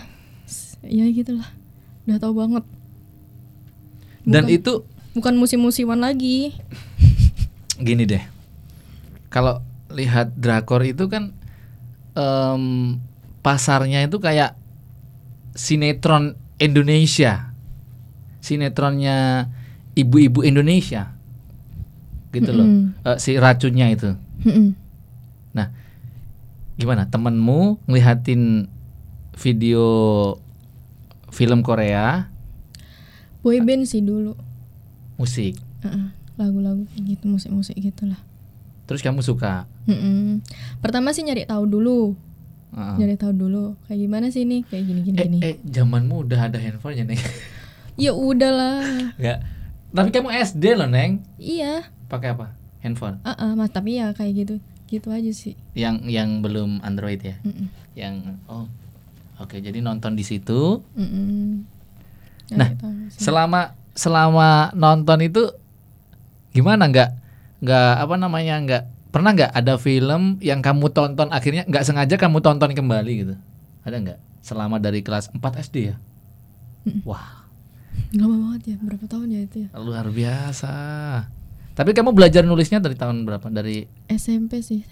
[0.81, 1.47] ya gitulah
[2.03, 2.63] udah tahu banget
[4.21, 4.73] Dan Bukan- itu
[5.11, 6.53] bukan musim-musiman lagi
[7.79, 8.21] gini deh.
[9.27, 11.33] Kalau lihat drakor itu kan
[12.13, 12.63] em,
[13.39, 14.53] pasarnya itu kayak
[15.51, 17.49] sinetron Indonesia.
[18.39, 19.49] Sinetronnya
[19.95, 21.15] ibu-ibu Indonesia.
[22.29, 22.67] Gitu loh.
[22.67, 22.93] Mm-mm.
[23.01, 24.13] Eh, si racunnya itu.
[24.43, 24.75] Mm-mm.
[25.51, 25.73] Nah,
[26.79, 27.05] gimana?
[27.05, 28.71] Temenmu ngelihatin
[29.35, 29.83] video
[31.29, 32.31] film Korea,
[33.39, 34.33] boyband sih dulu
[35.15, 36.05] musik, Heeh,
[36.35, 38.17] lagu-lagu kayak gitu musik-musik gitulah
[38.83, 39.69] terus kamu suka?
[39.85, 40.41] Mm-mm.
[40.79, 42.17] pertama sih nyari tahu dulu
[42.71, 42.95] Heeh.
[42.97, 46.47] nyari tahu dulu kayak gimana sih ini kayak gini gini Eh, gini eh, zamanmu udah
[46.47, 47.19] ada handphonenya neng?
[48.01, 49.39] ya udahlah Enggak.
[49.89, 51.21] Tapi kamu SD loh neng.
[51.35, 52.53] iya Pakai apa?
[52.79, 53.19] Handphone.
[53.21, 54.55] ah ah, mas tapi ya kayak gitu
[54.89, 57.37] gitu aja sih Yang yang belum Android ya?
[57.45, 57.69] Mm-mm.
[57.93, 58.65] Yang oh,
[59.37, 59.55] oke.
[59.61, 60.81] Jadi nonton di situ.
[62.49, 62.69] Nah.
[63.13, 65.53] Selama selama nonton itu
[66.51, 66.89] gimana?
[66.89, 67.09] Nggak
[67.61, 68.55] nggak apa namanya?
[68.65, 68.83] Nggak
[69.13, 73.35] pernah nggak ada film yang kamu tonton akhirnya nggak sengaja kamu tonton kembali gitu?
[73.85, 74.19] Ada nggak?
[74.41, 75.95] Selama dari kelas 4 SD ya?
[77.05, 77.45] Wah,
[78.15, 80.73] lama banget ya berapa tahun ya itu ya luar biasa.
[81.79, 83.47] Tapi kamu belajar nulisnya dari tahun berapa?
[83.47, 84.83] Dari SMP sih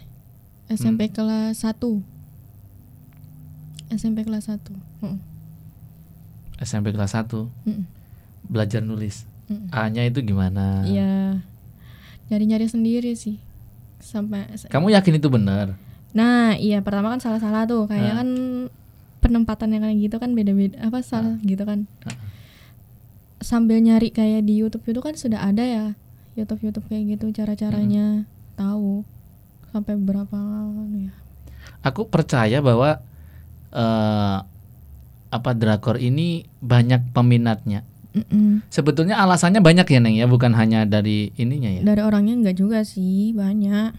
[0.66, 1.76] SMP kelas 1
[3.90, 4.60] SMP kelas 1
[5.04, 5.18] Heeh.
[6.58, 7.28] SMP kelas 1
[7.64, 7.84] Mm-mm.
[8.44, 9.28] belajar nulis.
[9.46, 9.68] Mm-mm.
[9.70, 10.84] A-nya itu gimana?
[10.84, 11.44] Iya
[12.28, 13.40] nyari-nyari sendiri sih
[13.98, 15.76] sampai Kamu yakin itu benar?
[16.12, 18.18] nah iya pertama kan salah-salah tuh kayak Ah.
[18.20, 18.30] kan
[19.20, 22.16] penempatan yang kayak gitu kan beda-beda apa salah gitu kan Ah.
[23.40, 25.86] sambil nyari kayak di YouTube itu kan sudah ada ya
[26.38, 28.24] YouTube YouTube kayak gitu cara-caranya
[28.54, 29.02] tahu
[29.68, 31.14] sampai berapa anu ya
[31.82, 33.02] Aku percaya bahwa
[33.70, 34.38] eh
[35.28, 37.84] apa drakor ini banyak peminatnya.
[38.16, 38.64] Mm-mm.
[38.68, 41.82] Sebetulnya alasannya banyak ya Neng ya, bukan hanya dari ininya ya.
[41.84, 43.92] dari orangnya enggak juga sih banyak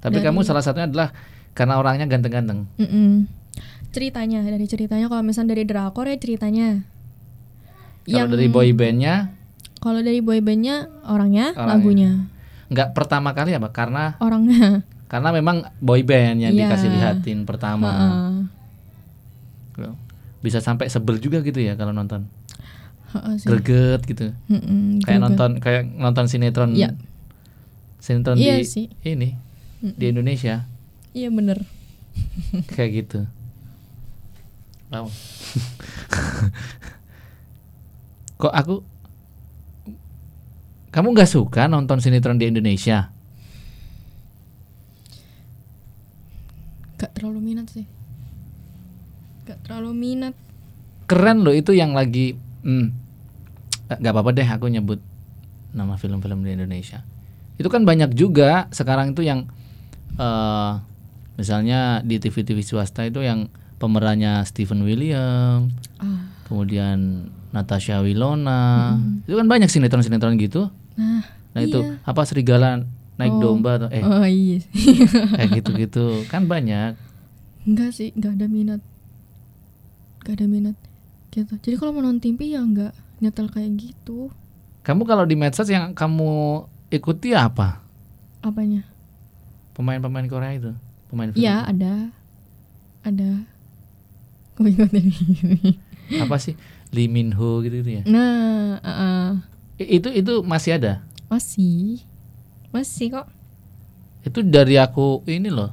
[0.00, 1.12] Tapi dari- kamu salah satunya adalah
[1.52, 2.64] karena orangnya ganteng-ganteng.
[2.76, 3.28] Mm-mm.
[3.90, 6.82] ceritanya dari ceritanya kalau misalnya dari drakor ya ceritanya
[8.04, 9.34] Kalau dari boy bandnya
[9.80, 11.66] kalau dari boybandnya orangnya, Orangnya.
[11.66, 12.10] lagunya
[12.68, 13.68] nggak pertama kali apa?
[13.70, 16.68] Karena orangnya karena memang boy band yang Iya.
[16.68, 17.90] dikasih lihatin pertama.
[17.90, 18.30] Heeh.
[20.40, 22.24] Bisa sampai sebel juga gitu ya kalau nonton.
[23.10, 23.44] Heeh sih.
[23.44, 24.30] Greget gitu.
[24.46, 25.20] Mm-mm, Kayak greget.
[25.20, 26.70] nonton kayak nonton sinetron.
[26.72, 26.94] Iya.
[27.98, 28.86] Sinetron Iya di sih.
[29.02, 29.34] ini
[29.80, 30.62] di Indonesia
[31.10, 31.58] iya bener
[32.72, 33.18] kayak gitu.
[34.88, 35.10] Wow.
[38.38, 38.74] Kok aku
[40.90, 43.10] kamu nggak suka nonton sinetron di Indonesia?
[47.00, 47.88] gak terlalu minat sih
[49.48, 50.34] gak terlalu minat
[51.08, 52.86] Keren loh itu yang lagi hmm,
[53.90, 55.02] nggak apa-apa deh aku nyebut
[55.74, 57.02] nama film-film di Indonesia.
[57.58, 59.50] Itu kan banyak juga sekarang itu yang
[60.14, 60.72] eh
[61.34, 63.50] misalnya di TV-TV swasta itu yang
[63.82, 65.66] pemerannya Stephen William,
[65.98, 68.94] ah kemudian Natasha Wilona.
[69.26, 70.70] Itu kan banyak sinetron-sinetron gitu.
[70.94, 71.98] Nah Nah itu iya.
[72.02, 72.86] apa serigala
[73.16, 73.42] naik Oh.
[73.42, 74.62] domba atau eh oh iya
[75.36, 76.94] kayak gitu-gitu kan banyak.
[77.62, 78.80] enggak sih enggak ada minat
[80.18, 80.76] enggak ada minat
[81.28, 84.30] gitu jadi kalau mau nonton TV ya enggak nyetel kayak gitu
[84.80, 87.84] Kamu kalau di medsos yang kamu ikuti apa?
[88.40, 88.88] apanya
[89.70, 90.72] Pemain-pemain Korea itu,
[91.06, 91.40] pemain film.
[91.40, 91.94] Iya ada
[93.02, 93.30] ada
[94.54, 95.04] Kok ikutin?
[96.20, 96.52] Apa sih?
[96.90, 98.02] Lee Min Ho gitu, gitu ya.
[98.04, 99.28] nah uh, uh,
[99.80, 100.92] Itu itu masih ada.
[101.26, 102.02] masih
[102.68, 103.26] masih kok
[104.20, 105.72] Itu dari aku ini loh.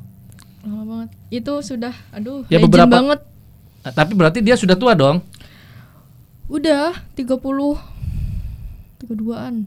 [0.62, 3.20] lama banget itu sudah aduh Ya, legend beberapa- banget
[3.82, 5.24] Ah, Tapi berarti dia sudah tua dong.
[6.45, 7.76] udah 30
[8.97, 9.64] 32an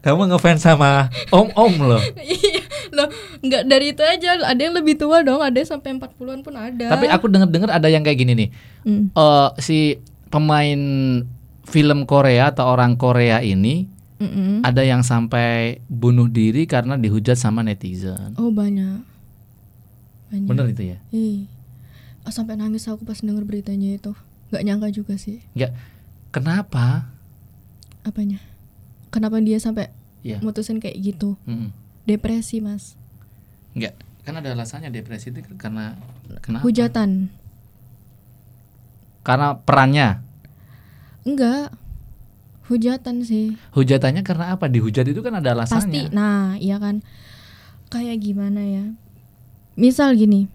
[0.00, 2.02] Kamu ngefans sama om-om loh.
[2.24, 2.60] iya
[2.90, 3.06] loh
[3.38, 6.90] nggak dari itu aja ada yang lebih tua dong ada yang sampai 40-an pun ada
[6.90, 8.48] Tapi aku dengar-dengar ada yang kayak gini nih.
[8.82, 9.04] Hmm.
[9.10, 9.78] Eh si
[10.26, 10.80] pemain
[11.70, 13.86] film Korea atau orang Korea ini
[14.18, 14.60] Mm-mm.
[14.62, 18.36] ada yang sampai bunuh diri karena dihujat sama netizen.
[18.36, 19.00] oh banyak
[20.28, 20.98] banyak Bener itu ya?
[21.10, 21.46] Ih.
[22.20, 24.12] Oh, sampai nangis aku pas denger beritanya itu
[24.50, 25.72] nggak nyangka juga sih Enggak.
[26.30, 27.10] Kenapa?
[28.00, 28.38] apanya
[29.08, 29.88] kenapa dia sampai
[30.20, 30.36] Iya.
[30.40, 31.72] mutusin kayak gitu Mm-mm.
[32.04, 32.92] depresi mas
[33.72, 33.94] Enggak.
[34.20, 35.96] Kan ada alasannya depresi itu karena
[36.38, 36.60] kenapa?
[36.60, 37.32] hujatan
[39.20, 40.20] Karena perannya.
[41.24, 41.74] Enggak.
[42.70, 43.58] Hujatan sih.
[43.74, 44.70] Hujatannya karena apa?
[44.70, 45.74] Dihujat itu kan ada pasti.
[45.74, 46.14] Alasannya.
[46.14, 47.02] nah iya kan.
[47.90, 48.84] Kayak gimana ya?
[49.74, 50.46] Misal gini.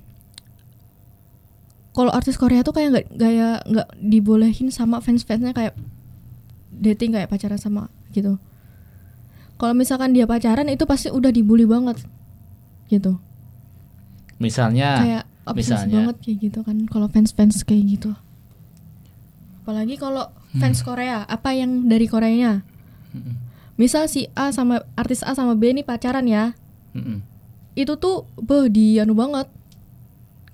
[1.92, 5.76] Kalau artis Korea tuh kayak nggak kayak nggak dibolehin sama fans-fansnya kayak
[6.72, 8.40] dating kayak pacaran sama gitu.
[9.56, 12.04] Kalau misalkan dia pacaran itu pasti udah dibully banget
[12.92, 13.20] gitu.
[14.40, 15.24] Misalnya kayak
[15.56, 15.96] misalnya.
[16.12, 18.12] banget kayak gitu kan kalau fans-fans kayak gitu.
[19.64, 20.62] Apalagi kalau Hmm.
[20.64, 22.64] fans Korea apa yang dari Koreanya
[23.12, 23.36] Mm-mm.
[23.76, 26.56] misal si A sama artis A sama B ini pacaran ya
[26.96, 27.20] Mm-mm.
[27.76, 29.52] itu tuh beh di anu banget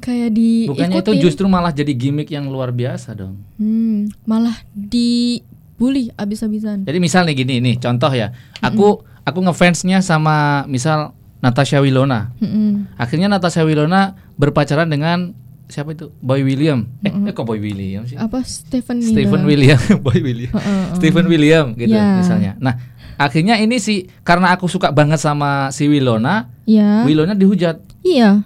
[0.02, 3.38] kayak di Bukannya itu justru malah jadi gimmick yang luar biasa dong.
[3.62, 8.34] hmm, malah dibully abis-abisan Jadi misal nih gini nih contoh ya.
[8.66, 12.34] Aku aku ngefansnya sama misal Natasha Wilona.
[12.41, 12.97] Mm-mm.
[12.97, 15.38] Akhirnya Natasha Wilona berpacaran dengan
[15.72, 16.12] siapa itu?
[16.20, 16.86] Boy William.
[17.02, 18.14] Eh, eh kok Boy William sih?
[18.14, 20.52] apa Stephen Stephen William, Boy William.
[20.52, 22.20] Heeh, Stephen William gitu Ya.
[22.20, 22.54] misalnya.
[22.60, 22.76] Nah,
[23.16, 27.80] akhirnya ini sih karena aku suka banget sama si Wilona, ya Wilona dihujat.
[28.02, 28.44] iya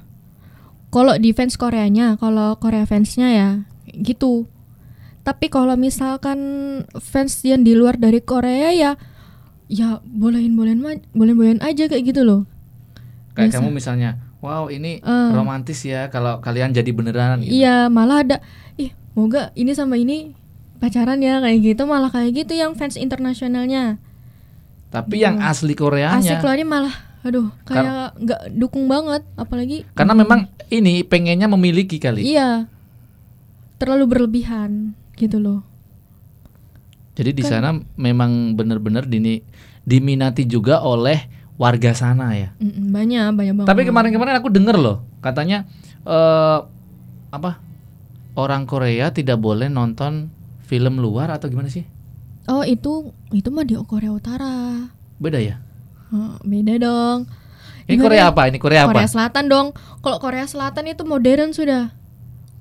[0.88, 3.50] kalau di fans Koreanya kalau Korea fansnya ya
[3.94, 4.48] gitu
[5.24, 6.40] tapi kalau misalkan
[6.96, 8.92] fans yang di luar dari Korea ya
[9.66, 10.80] ya bolehin bolehin
[11.12, 12.44] bolehin bolehin aja kayak gitu loh
[13.32, 13.58] Kayak Biasa.
[13.60, 14.10] kamu misalnya,
[14.46, 15.30] wow ini Eh.
[15.34, 17.50] romantis ya kalau kalian jadi beneran gitu.
[17.52, 18.38] Iya, malah ada
[18.78, 20.38] ih, moga ini sama ini
[20.78, 23.98] pacaran ya kayak gitu malah kayak gitu yang fans internasionalnya.
[24.94, 30.46] Tapi yang asli Koreanya Asik keluarnya malah aduh kayak nggak dukung banget apalagi karena memang
[30.70, 32.22] ini pengennya memiliki kali.
[32.22, 32.70] iya.
[33.76, 35.66] Terlalu berlebihan gitu loh.
[37.16, 39.40] Jadi Kan di sana memang benar-benar dini
[39.84, 42.50] diminati juga oleh warga sana ya.
[42.60, 43.70] Banyak, banyak banget.
[43.70, 45.64] Tapi kemarin-kemarin aku denger loh, katanya
[46.06, 46.60] eh
[47.32, 47.60] apa?
[48.36, 50.28] Orang Korea tidak boleh nonton
[50.68, 51.88] film luar atau gimana sih?
[52.46, 54.86] Oh, itu itu mah di Korea Utara.
[55.18, 55.58] Beda ya?
[56.12, 57.26] Oh, beda dong.
[57.86, 58.32] Ini Gimana Korea ya?
[58.34, 58.42] apa?
[58.50, 58.92] Ini Korea apa?
[58.98, 59.68] Korea Selatan dong.
[60.02, 61.94] Kalau Korea Selatan itu modern sudah.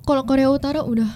[0.05, 1.09] Kalau Korea Utara udah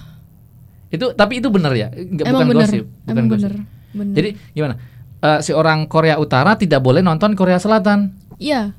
[0.90, 1.94] Itu tapi itu benar ya?
[1.94, 2.70] Enggak emang bukan bener.
[2.74, 3.46] gosip, bukan emang gosip.
[3.46, 3.54] bener.
[3.94, 4.16] bener.
[4.18, 4.74] Jadi gimana?
[5.20, 8.16] Eh, si orang Korea Utara tidak boleh nonton Korea Selatan.
[8.40, 8.72] Iya.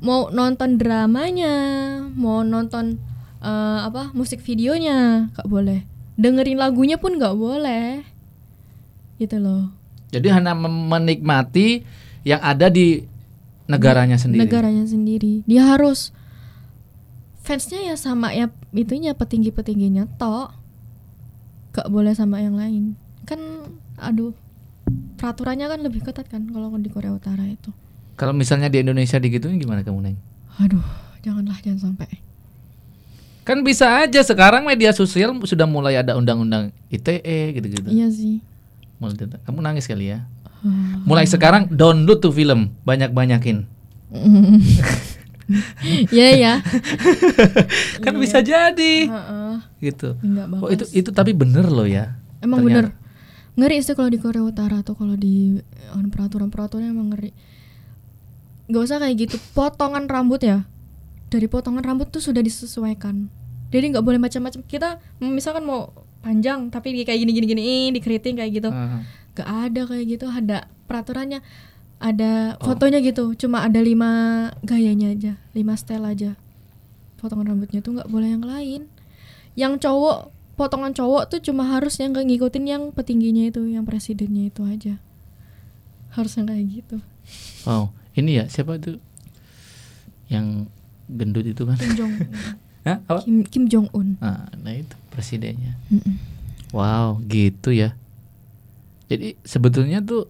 [0.00, 1.54] Mau nonton dramanya,
[2.16, 2.96] mau nonton
[3.44, 5.84] eh, apa musik videonya, nggak boleh.
[6.16, 8.08] Dengerin lagunya pun nggak boleh.
[9.20, 9.68] Gitu loh.
[10.08, 11.84] Jadi hanya menikmati
[12.24, 13.04] yang ada di
[13.68, 14.48] negaranya sendiri.
[14.48, 15.44] Negaranya sendiri.
[15.44, 16.16] Dia harus
[17.44, 20.56] fansnya ya sama ya itunya petinggi-petingginya tok.
[21.76, 22.96] Gak boleh sama yang lain.
[23.28, 23.68] Kan
[24.00, 24.32] aduh.
[25.18, 27.74] Peraturannya kan lebih ketat kan kalau di Korea Utara itu.
[28.14, 30.16] Kalau misalnya di Indonesia digituin gimana kamu neng?
[30.62, 30.82] Aduh,
[31.26, 32.22] janganlah jangan sampai.
[33.42, 37.88] Kan bisa aja sekarang media sosial sudah mulai ada undang-undang ITE gitu-gitu.
[37.90, 38.38] Iya sih.
[39.42, 40.26] Kamu nangis kali ya?
[41.06, 43.66] Mulai sekarang download tuh film banyak-banyakin.
[46.12, 46.54] Iya ya.
[48.04, 49.54] kan bisa jadi Heeh.
[49.80, 50.12] gitu.
[50.20, 52.20] Enggak Oh itu itu tapi bener loh ya.
[52.44, 52.92] Emang ternyata.
[52.92, 53.07] bener
[53.58, 57.34] ngeri sih kalau di Korea Utara atau kalau di eh, peraturan-peraturan emang ngeri.
[58.70, 59.36] Gak usah kayak gitu.
[59.52, 60.62] Potongan rambut ya.
[61.28, 63.26] Dari potongan rambut tuh sudah disesuaikan.
[63.68, 64.64] Jadi nggak boleh macam-macam.
[64.64, 65.92] Kita misalkan mau
[66.24, 68.70] panjang tapi kayak gini-gini gini dikeriting kayak gitu.
[69.34, 70.24] Gak ada kayak gitu.
[70.28, 71.42] Ada peraturannya.
[71.98, 72.70] Ada Oh.
[72.72, 73.34] fotonya gitu.
[73.34, 74.08] Cuma ada lima
[74.62, 76.38] gayanya aja, lima style aja.
[77.18, 78.86] Potongan rambutnya tuh nggak boleh yang lain.
[79.58, 84.50] Yang cowok potongan cowok tuh cuma harus yang nggak ngikutin yang petingginya itu, yang presidennya
[84.50, 84.98] itu aja.
[86.10, 86.98] Harus yang kayak gitu.
[87.62, 88.98] Wow, ini ya siapa tuh
[90.26, 90.66] yang
[91.06, 91.78] gendut itu kan?
[91.78, 92.12] Kim Jong
[92.88, 92.98] Hah?
[93.06, 93.20] Apa?
[93.22, 94.18] Kim, Kim Jong Un.
[94.18, 95.78] Nah, nah itu presidennya.
[96.74, 97.94] Wow, gitu ya.
[99.08, 100.28] Jadi sebetulnya tuh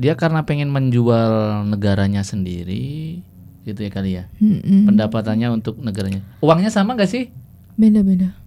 [0.00, 3.20] dia karena pengen menjual negaranya sendiri,
[3.68, 4.24] gitu ya kali ya.
[4.88, 6.24] Pendapatannya untuk negaranya.
[6.40, 7.28] Uangnya sama gak sih?
[7.76, 8.39] Beda beda.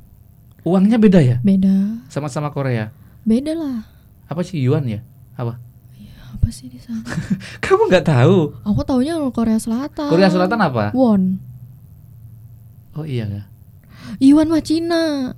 [0.64, 1.38] Uangnya beda ya?
[1.43, 2.03] Beda.
[2.07, 2.95] Sama-sama Korea.
[3.28, 3.84] Beda lah.
[4.32, 5.03] Apa sih yuan ya?
[5.36, 5.59] Apa?
[6.34, 7.03] Apa sih di sana?
[7.64, 8.51] Kamu nggak tahu?
[8.68, 10.09] Aku taunya Korea Selatan.
[10.11, 10.91] Korea Selatan apa?
[10.95, 11.39] Won.
[12.95, 13.43] Oh iya ya.
[14.20, 15.36] Yuan mah Cina.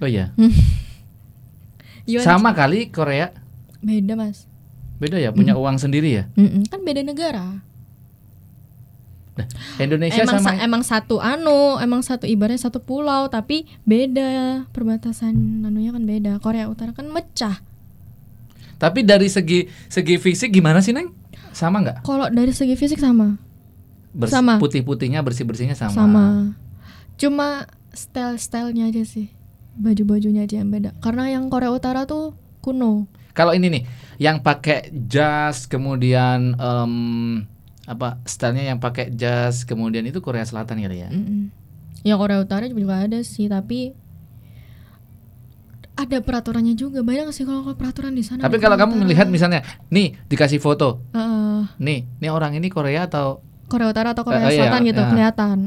[0.00, 0.32] Oh iya.
[2.10, 3.32] Yuan Sama kali Korea.
[3.82, 4.46] Beda mas.
[5.02, 6.24] Beda ya, punya uang sendiri ya.
[6.38, 7.58] Mm-mm, Kan beda negara.
[9.32, 9.48] Nah,
[9.80, 15.32] Indonesia emang sama sa- emang satu anu, emang satu ibaratnya satu pulau tapi beda perbatasan
[15.62, 16.32] anunya kan beda.
[16.38, 17.64] Korea Utara kan mecah.
[18.76, 21.14] Tapi dari segi segi fisik gimana sih, Neng?
[21.50, 22.02] Sama nggak?
[22.02, 23.38] Kalau dari segi fisik sama.
[24.10, 24.60] Bers- Sama.
[24.60, 25.94] Putih-putihnya, bersih-bersihnya sama.
[25.94, 26.24] Sama.
[27.16, 29.32] Cuma style-stylenya aja sih.
[29.72, 30.92] Baju-bajunya aja yang beda.
[31.00, 33.08] Karena yang Korea Utara tuh kuno.
[33.32, 33.82] Kalau ini nih,
[34.18, 36.92] yang pakai jas, kemudian em,
[37.92, 41.10] apa stylenya yang pakai jas, kemudian itu Korea Selatan kali ya.
[41.12, 41.52] Mm-mm.
[42.02, 43.94] Yang Korea Utara juga ada sih, tapi
[45.94, 47.04] ada peraturannya juga.
[47.04, 48.42] Banyak sih kalau peraturan di sana.
[48.42, 49.02] Tapi kalau kamu Utara.
[49.06, 49.60] melihat misalnya,
[49.92, 51.68] nih dikasih foto, Heeh.
[51.78, 55.08] nih, nih orang ini Korea atau Korea Utara atau Korea iya, Selatan gitu iya.
[55.12, 55.58] kelihatan.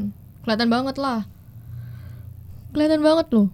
[0.44, 1.22] Kelihatan banget lah.
[2.76, 3.48] Kelihatan banget loh.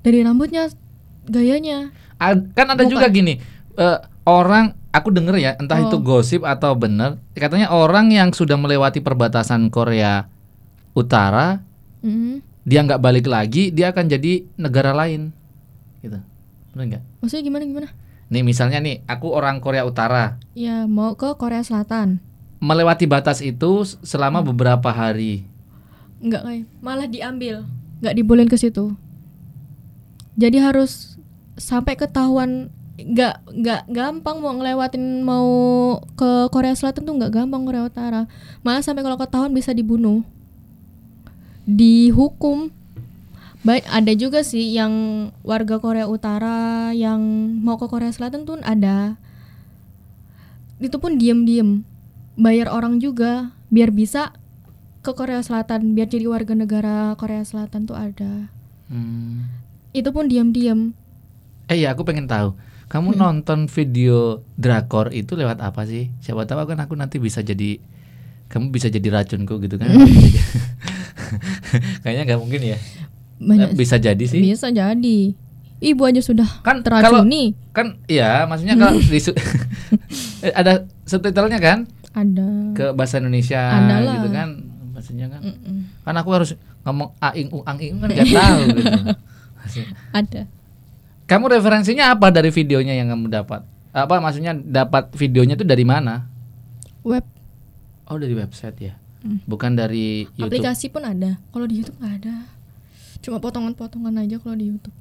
[0.00, 0.72] Dari rambutnya,
[1.28, 1.92] gayanya.
[2.18, 2.90] Ad- kan ada Bukan.
[2.90, 3.38] juga gini
[3.78, 5.86] eh, orang aku denger ya entah Oh.
[5.86, 10.26] itu gosip atau bener katanya orang yang sudah melewati perbatasan Korea
[10.92, 11.60] Utara
[11.98, 12.40] Mm.
[12.62, 15.34] dia nggak balik lagi dia akan jadi negara lain
[15.98, 16.18] gitu
[16.70, 17.88] bener nggak Maksudnya gimana gimana?
[18.28, 22.20] nih misalnya nih aku orang Korea Utara Ya mau ke Korea Selatan.
[22.58, 23.70] melewati batas itu
[24.00, 24.48] selama Hmm.
[24.48, 25.42] beberapa hari
[26.18, 27.62] Enggak kayak malah diambil,
[27.98, 28.90] nggak dibolehin ke situ.
[30.34, 31.14] Jadi harus
[31.54, 35.48] sampai ketahuan nggak nggak gampang mau ngelewatin mau
[36.18, 38.26] ke Korea Selatan tuh nggak gampang Korea Utara.
[38.66, 40.26] Malah sampai kalau ketahuan bisa dibunuh,
[41.62, 42.74] dihukum.
[43.62, 44.92] Baik ada juga sih yang
[45.42, 47.20] warga Korea Utara yang
[47.62, 49.18] mau ke Korea Selatan tuh ada.
[50.78, 51.82] Itu pun diem-diem
[52.38, 54.30] bayar orang juga biar bisa
[55.02, 58.50] ke Korea Selatan biar jadi warga negara Korea Selatan tuh ada
[58.88, 59.44] Hmm.
[59.92, 60.96] itu pun diam-diam
[61.68, 62.56] eh ya aku pengen tahu
[62.88, 63.20] kamu Hmm.
[63.20, 66.08] nonton video drakor itu lewat apa sih?
[66.18, 67.78] Siapa tahu kan aku nanti bisa jadi
[68.48, 69.88] kamu bisa jadi racunku gitu kan?
[72.02, 72.78] Kayaknya nggak mungkin ya.
[73.38, 74.40] Banyak bisa jadi sih.
[74.40, 75.32] Bisa jadi.
[75.78, 78.98] Ibu aja sudah kan kalau teracuni kan iya maksudnya kalau
[80.40, 81.78] Eh, ada subtitlenya kan?
[82.10, 82.46] Ada.
[82.74, 84.12] Ke bahasa Indonesia Ada lah.
[84.16, 84.48] gitu kan
[84.90, 85.40] maksudnya kan.
[85.40, 85.76] Mm-mm.
[86.02, 86.50] kan aku harus
[86.82, 88.92] ngomong aing ung ang ing kan nggak tahu gitu.
[90.10, 90.40] Ada
[91.28, 93.60] kamu referensinya apa dari videonya yang kamu dapat?
[93.92, 96.24] Apa maksudnya dapat videonya itu dari mana?
[97.04, 97.24] Web.
[98.08, 98.94] Oh dari website ya?
[99.18, 99.42] Hmm.
[99.50, 100.54] bukan dari YouTube.
[100.54, 101.42] Aplikasi pun ada.
[101.50, 102.34] Kalau di YouTube nggak ada.
[103.18, 104.94] Cuma potongan-potongan aja kalau di YouTube.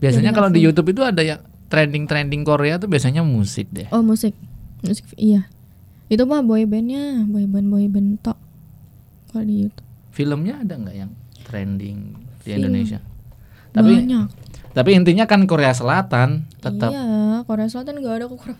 [0.00, 0.64] Biasanya kalau di.
[0.64, 3.84] YouTube itu ada yang trending-trending Korea tuh biasanya musik deh.
[3.92, 4.32] Oh musik.
[4.80, 5.52] Musik iya.
[6.08, 8.40] Itu mah boy bandnya boy band boy band tok.
[9.30, 9.86] Kalau di YouTube.
[10.16, 11.12] Filmnya ada nggak yang
[11.44, 12.58] trending di Film.
[12.64, 13.04] Indonesia?
[13.76, 14.45] Tapi banyak
[14.76, 16.92] tapi intinya kan Korea Selatan tetap.
[16.92, 18.52] Iya Korea Selatan nggak ada Utara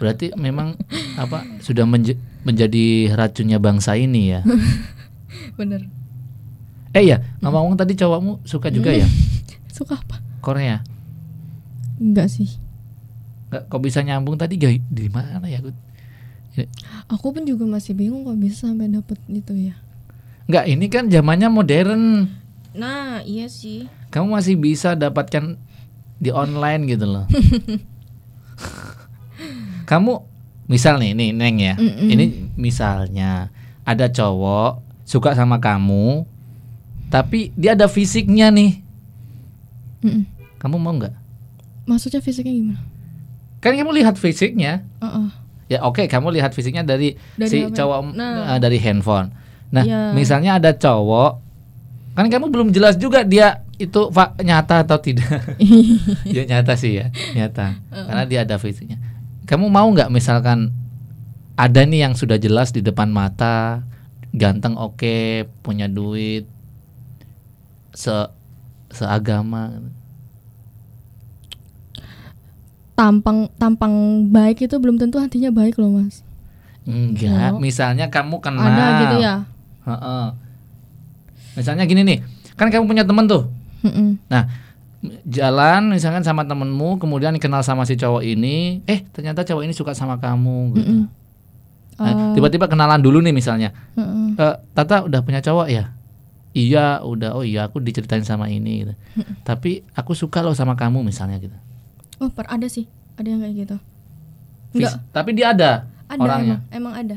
[0.00, 0.80] berarti memang
[1.14, 4.40] apa sudah menje- menjadi racunnya bangsa ini ya?
[5.60, 5.84] Bener.
[6.96, 9.04] Eh ya ngomong-ngomong tadi cowokmu suka juga ya?
[9.76, 10.24] Suka apa?
[10.40, 10.80] Korea.
[12.00, 12.48] Enggak sih.
[13.52, 14.56] Nggak kok bisa nyambung tadi?
[14.56, 15.60] Gak di mana ya?
[15.60, 15.70] Aku
[17.06, 19.76] Aku pun juga masih bingung kok bisa sampai dapet itu ya.
[20.48, 22.24] nggak ini kan zamannya modern
[22.78, 23.90] Nah, iya sih.
[24.08, 25.58] kamu masih bisa dapatkan
[26.16, 27.26] di online gitu loh
[29.84, 30.20] kamu
[30.66, 32.08] misal nih nih neng ya Mm-mm.
[32.08, 32.24] ini
[32.54, 33.48] misalnya
[33.82, 36.28] ada cowok suka sama kamu,
[37.08, 38.84] tapi dia ada fisiknya nih.
[40.04, 40.28] Mm-mm.
[40.60, 41.16] Kamu mau nggak?
[41.88, 42.80] Maksudnya fisiknya gimana?
[43.58, 44.84] Kan kamu lihat fisiknya.
[45.00, 45.28] Heeh.
[45.72, 47.72] Ya oke, kamu lihat fisiknya dari, Dari si apa?
[47.72, 48.52] cowok Nah.
[48.52, 49.32] eh, dari handphone.
[49.72, 50.12] Nah, Iya.
[50.12, 51.40] misalnya ada cowok,
[52.18, 54.10] kan kamu belum jelas juga dia itu
[54.42, 55.54] nyata atau tidak.
[56.34, 57.78] ya nyata sih ya, nyata.
[57.94, 58.98] Karena dia ada fisiknya.
[59.46, 60.74] Kamu mau nggak misalkan
[61.54, 63.86] ada nih yang sudah jelas di depan mata,
[64.34, 66.50] ganteng oke, punya duit,
[67.94, 68.14] se
[68.90, 69.94] seagama.
[72.98, 76.26] tampang tampang baik itu belum tentu hatinya baik loh mas.
[76.82, 78.66] Enggak, misalnya kamu kenal.
[78.66, 79.34] Ada gitu ya.
[81.58, 82.18] Misalnya gini nih,
[82.54, 83.50] kan kamu punya temen tuh.
[83.82, 84.22] Mm-mm.
[84.26, 84.46] Nah,
[85.24, 89.90] jalan misalkan sama temenmu, kemudian kenal sama si cowok ini, eh ternyata cowok ini suka
[89.92, 90.58] sama kamu.
[90.72, 90.86] Gitu.
[90.86, 91.02] Mm-mm.
[91.98, 92.30] Nah, Oh.
[92.30, 94.38] tiba-tiba kenalan dulu nih misalnya, Heeh.
[94.38, 95.90] "Eh, Tata udah punya cowok ya?
[96.54, 97.34] Iya, udah.
[97.34, 98.82] Oh iya, aku diceritain sama ini.
[98.82, 98.94] Gitu.
[99.42, 101.54] Tapi aku suka loh sama kamu misalnya gitu.
[102.18, 103.76] Oh per ada sih, ada yang kayak gitu.
[104.74, 105.70] Enggak, Tapi dia ada,
[106.06, 106.56] ada orangnya.
[106.70, 107.16] emang, emang ada.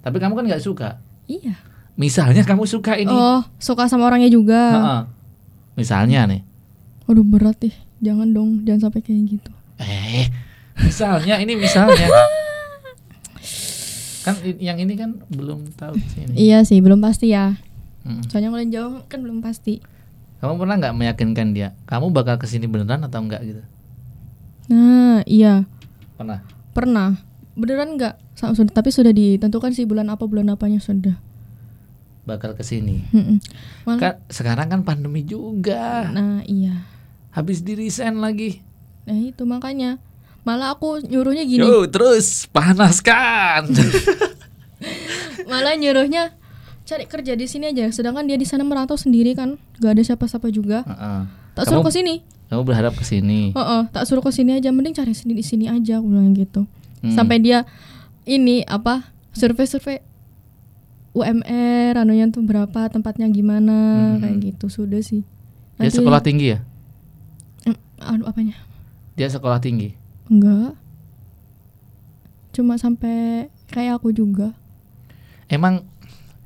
[0.00, 0.88] Tapi kamu kan nggak suka.
[1.26, 1.54] Iya.
[2.00, 3.12] Misalnya kamu suka ini.
[3.12, 4.60] Oh suka sama orangnya juga.
[4.72, 5.00] Heeh.
[5.76, 6.40] Misalnya nih.
[7.04, 9.52] Waduh berat nih, jangan dong, jangan sampai kayak gitu.
[9.76, 10.32] Eh,
[10.80, 12.08] misalnya ini misalnya.
[14.24, 16.34] kan yang ini kan belum tahu sih ini.
[16.36, 17.60] Iya sih, belum pasti ya.
[18.04, 18.22] Mm.
[18.32, 19.84] Soalnya yang jauh kan belum pasti.
[20.40, 21.76] Kamu pernah nggak meyakinkan dia?
[21.84, 23.62] Kamu bakal ke sini beneran atau enggak gitu?
[24.72, 25.68] Nah, iya,
[26.16, 26.40] Pernah.
[26.72, 27.10] pernah.
[27.58, 28.14] Beneran nggak?
[28.40, 31.20] Sa- Sudah, tapi sudah ditentukan sih bulan apa bulan apanya sudah.
[32.24, 33.00] Bakal ke sini.
[33.88, 36.08] Malah, Kan sekarang kan pandemi juga.
[36.12, 36.84] nah iya.
[37.30, 38.60] Habis di resign lagi.
[39.06, 39.96] Nah itu makanya.
[40.40, 41.60] Malah aku nyuruhnya gini.
[41.60, 43.68] Yo, terus panaskan.
[45.50, 46.32] Malah nyuruhnya
[46.88, 47.86] cari kerja di sini aja.
[47.92, 50.82] Sedangkan dia di sana merantau sendiri kan, gak ada siapa-siapa juga.
[50.88, 51.20] Heeh.
[51.54, 52.24] Tak suruh ke sini.
[52.50, 53.52] Kamu berharap ke sini.
[53.54, 54.72] Heeh, tak suruh ke sini aja.
[54.74, 56.66] Mending cari sini di sini aja, aku bilang gitu.
[57.04, 57.14] Hmm.
[57.14, 57.62] Sampai dia
[58.26, 59.06] ini apa?
[59.30, 60.02] Survei-survei
[61.10, 64.20] UMR, anunya tuh berapa, tempatnya gimana, Hmm.
[64.22, 65.26] kayak gitu sudah sih.
[65.76, 66.58] Dia Nanti- sekolah tinggi ya?
[68.00, 68.56] Anu apanya?
[69.12, 69.92] Dia sekolah tinggi.
[70.30, 70.72] Enggak.
[72.50, 74.56] Cuma sampai kayak aku juga.
[75.46, 75.82] Emang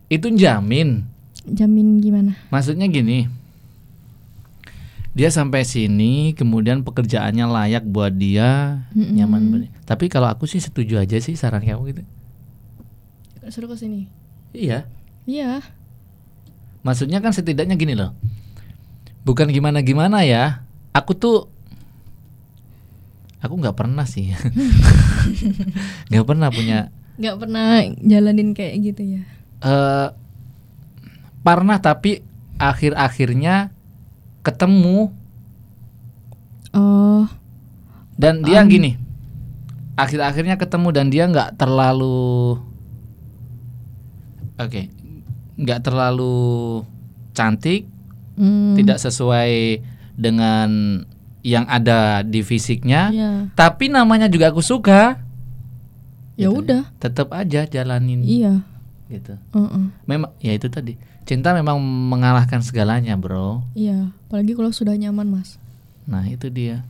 [0.08, 1.06] itu jamin
[1.44, 2.40] Jamin gimana?
[2.48, 3.28] Maksudnya gini,
[5.12, 9.12] dia sampai sini, kemudian pekerjaannya layak buat dia, Mm-mm.
[9.12, 9.68] nyaman.
[9.84, 12.02] Tapi kalau aku sih setuju aja sih saran kamu gitu.
[13.52, 14.08] Suruh ke sini.
[14.54, 14.86] Iya,
[15.26, 15.60] Iya.
[16.80, 18.14] maksudnya kan setidaknya gini loh.
[19.24, 20.62] Bukan gimana-gimana ya.
[20.92, 21.48] Aku tuh,
[23.40, 24.30] aku nggak pernah sih,
[26.08, 26.92] nggak pernah punya.
[27.14, 29.22] nggak pernah jalanin kayak gitu ya.
[29.60, 30.08] eh
[31.40, 32.22] pernah tapi
[32.56, 33.70] akhir-akhirnya
[34.40, 35.14] ketemu
[36.70, 37.22] Oh,
[38.18, 38.98] dan dia gini
[39.94, 42.58] akhir-akhirnya ketemu dan dia nggak terlalu
[44.56, 44.82] oke
[45.54, 46.82] nggak terlalu
[47.30, 47.86] cantik
[48.34, 49.82] hmm, tidak sesuai
[50.14, 51.02] dengan
[51.44, 53.32] yang ada di fisiknya ya.
[53.52, 55.20] tapi namanya juga aku suka
[56.34, 56.66] Ya Gitu.
[56.66, 58.66] udah, tetap aja jalanin iya.
[59.06, 59.84] gitu Heeh.
[60.02, 65.62] memang ya itu tadi cinta memang mengalahkan segalanya bro Iya, apalagi kalau sudah nyaman, Mas.
[66.04, 66.82] nah itu dia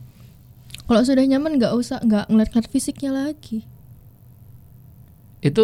[0.85, 3.61] Kalau sudah nyaman nggak usah nggak ngeliat fisiknya lagi.
[5.41, 5.63] itu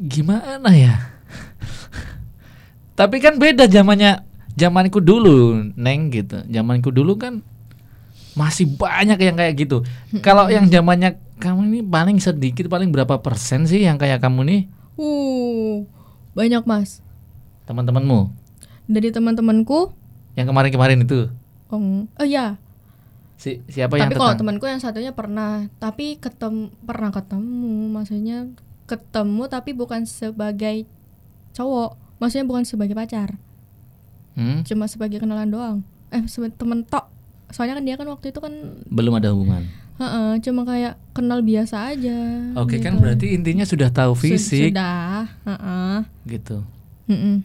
[0.00, 0.94] gimana ya?
[2.98, 4.24] Tapi kan beda zamannya
[4.56, 6.40] zamanku dulu, Neng gitu.
[6.48, 7.44] Zamanku dulu kan
[8.36, 9.84] masih banyak yang kayak gitu.
[10.24, 14.60] Kalau yang zamannya kamu ini paling sedikit, paling berapa persen sih yang kayak kamu nih?
[15.00, 15.88] Uh,
[16.36, 17.00] banyak, Mas.
[17.64, 18.28] Teman-temanmu
[18.90, 19.94] Dari teman-temanku,
[20.34, 21.30] yang kemarin-kemarin itu.
[21.70, 22.58] oh, oh ya,
[23.40, 28.52] Si, siapa yang tapi kalau temanku yang satunya pernah, tapi ketem pernah ketemu, maksudnya
[28.90, 30.82] ketemu tapi bukan sebagai
[31.52, 33.38] cowok, maksudnya bukan sebagai pacar,
[34.32, 34.62] Hmm?
[34.62, 35.76] cuma sebagai kenalan doang.
[36.08, 37.06] Eh, temen tok.
[37.48, 38.50] Soalnya kan dia kan waktu itu kan,
[38.86, 39.62] Belum ada hubungan.
[39.96, 42.18] heeh, cuma kayak kenal biasa aja.
[42.56, 43.00] Oke kan gitu.
[43.00, 45.96] berarti intinya sudah tahu fisik Sudah, heeh.
[46.28, 46.62] gitu.
[47.06, 47.42] Mm-mm.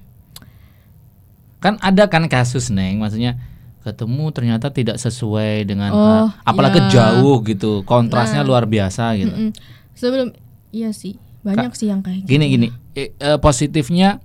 [1.57, 3.33] kan ada kan kasus neng maksudnya
[3.81, 6.89] ketemu ternyata tidak sesuai dengan Oh, ah, apalagi iya.
[6.91, 8.47] jauh gitu kontrasnya Nah.
[8.47, 9.51] luar biasa gitu Mm-mm.
[9.93, 10.29] Sebelum,
[10.69, 12.53] iya sih, banyak sih yang kayak gini gitu.
[12.57, 12.67] gini.
[12.97, 14.17] Eh, eh, positifnya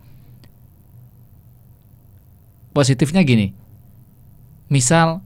[2.72, 3.52] positifnya gini.
[4.72, 5.20] Misal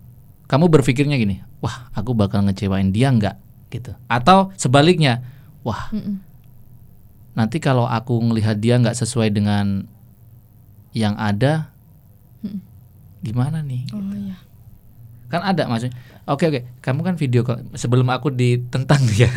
[0.51, 3.39] kamu berpikirnya gini wah aku bakal ngecewain dia nggak?
[3.71, 3.95] Gitu.
[4.11, 5.23] Atau sebaliknya
[5.63, 6.21] wah Mm-mm.
[7.39, 9.87] nanti kalau aku ngelihat dia nggak sesuai dengan
[10.93, 11.73] yang ada
[13.25, 13.89] gimana nih?
[13.97, 14.44] Oh iya
[15.35, 15.95] kan ada maksudnya
[16.25, 16.61] oke oke.
[16.79, 19.29] Kamu kan video call sebelum aku ditentang ya.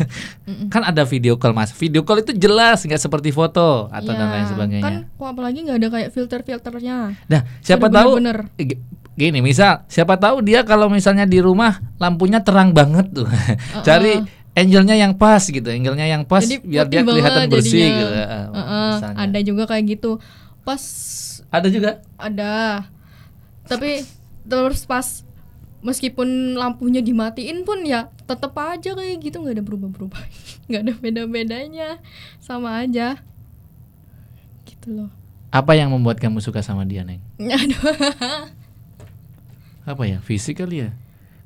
[0.66, 1.70] Kan ada video call mas.
[1.72, 4.84] Video call itu jelas nggak seperti foto atau dan Iya, lain sebagainya.
[4.84, 8.10] kan kok apalagi nggak ada kayak filter filternya nah siapa Udah tahu
[8.56, 8.80] gi-
[9.12, 13.26] gini misal siapa tahu dia kalau misalnya di rumah lampunya terang banget tuh
[13.86, 14.22] cari
[14.52, 17.94] angelnya yang pas gitu angelnya yang pas jadi biar dia kelihatan banget bersih jadinya.
[17.96, 18.14] gitu.
[18.54, 19.16] Heeh, misalnya.
[19.20, 20.10] ada juga kayak gitu.
[20.60, 20.82] Pas
[21.48, 21.90] ada juga?
[22.14, 22.54] Ada.
[23.64, 23.90] Tapi
[24.44, 25.06] terus pas
[25.78, 30.20] meskipun lampunya dimatiin pun ya tetep aja kayak gitu nggak ada berubah berubah
[30.68, 31.88] nggak ada beda bedanya
[32.42, 33.22] sama aja.
[34.66, 35.10] Gitu loh.
[35.48, 37.24] Apa yang membuat kamu suka sama dia neng?
[37.40, 37.80] Aduh,
[39.88, 40.90] apa ya fisik kali ya?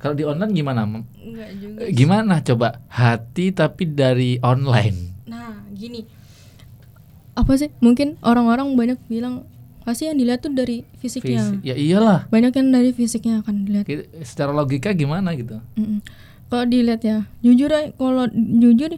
[0.03, 2.83] Kalau di online gimana Mem- nggak juga gimana coba?
[2.91, 5.23] Hati tapi dari online.
[5.23, 6.03] Nah gini.
[7.33, 7.71] Apa sih?
[7.79, 9.47] Mungkin orang-orang banyak bilang
[9.83, 13.85] pasti yang dilihat tuh dari fisiknya Fisik- ya iyalah banyak yang dari fisiknya akan dilihat
[14.23, 15.99] secara logika gimana gitu Mm-mm.
[16.47, 18.93] Kalau dilihat ya, jujur aja, kalau jujur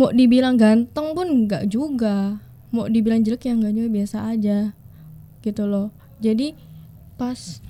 [0.00, 2.40] mau dibilang ganteng pun nggak juga,
[2.72, 4.72] mau dibilang jelek ya nggak juga biasa aja,
[5.44, 5.92] gitu loh.
[6.24, 6.56] Jadi
[7.20, 7.60] pas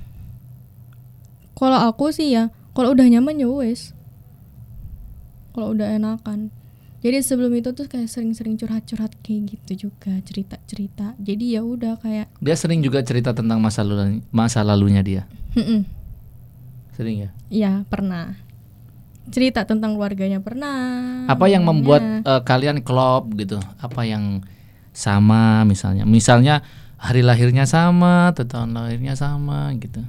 [1.58, 3.90] kalau aku sih ya, kalau udah nyaman ya wes,
[5.58, 6.54] kalau udah enakan.
[7.06, 11.14] Jadi sebelum itu tuh kayak sering-sering curhat-curhat kayak gitu juga cerita-cerita.
[11.16, 15.22] Jadi ya udah kayak, dia sering juga cerita tentang masa lalu masa lalunya dia
[15.54, 15.86] "Mm-mm,
[16.90, 18.34] sering ya ya pernah
[19.26, 21.22] cerita tentang keluarganya pernah.
[21.26, 22.26] apa yang membuat Ya.
[22.26, 24.42] eh, kalian klop gitu apa yang
[24.90, 26.66] sama misalnya misalnya
[26.98, 30.02] hari lahirnya sama atau tahun lahirnya sama gitu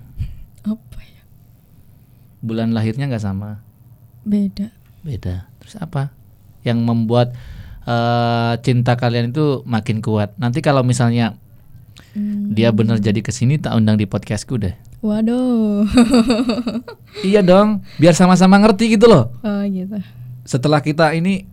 [0.63, 1.21] apa ya?
[2.39, 3.61] bulan lahirnya nggak sama
[4.23, 4.73] Beda.
[5.01, 6.09] beda terus apa
[6.61, 7.33] yang membuat
[7.83, 11.35] eh, cinta kalian itu makin kuat nanti kalau misalnya
[12.17, 12.53] Hmm.
[12.53, 14.73] dia bener jadi ke sini tak undang di podcastku deh
[15.05, 15.85] Waduh.
[17.21, 19.97] iya dong biar sama-sama ngerti gitu loh oh gitu.
[20.41, 21.45] setelah kita ini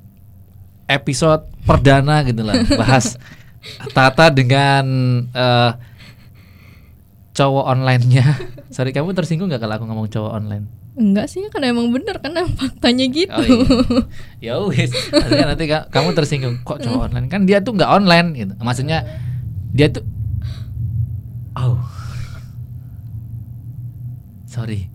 [0.88, 3.16] episode perdana gitu lah bahas
[3.96, 4.84] Tata dengan
[5.32, 5.70] eh,
[7.34, 8.24] cowok online-nya.
[8.70, 10.68] Sorry kamu tersinggung nggak kalau aku ngomong cowok online?
[10.94, 13.34] Enggak sih, kan emang bener kan emang faktanya gitu.
[13.34, 14.54] Oh iya.
[14.54, 14.94] ya wis.
[15.10, 18.54] Nanti ka- kamu tersinggung kok cowok online kan dia tuh nggak online gitu.
[18.62, 19.02] Maksudnya
[19.74, 20.06] dia tuh
[21.54, 21.78] Oh.
[24.44, 24.90] Sorry.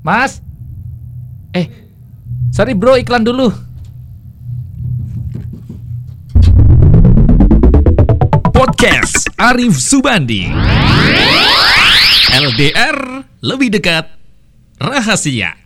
[0.00, 0.40] Mas.
[1.52, 1.68] Eh.
[2.50, 3.52] Sorry bro, iklan dulu.
[8.60, 10.44] Podcast Arif Subandi.
[12.28, 14.04] LDR lebih dekat
[14.76, 15.59] rahasia.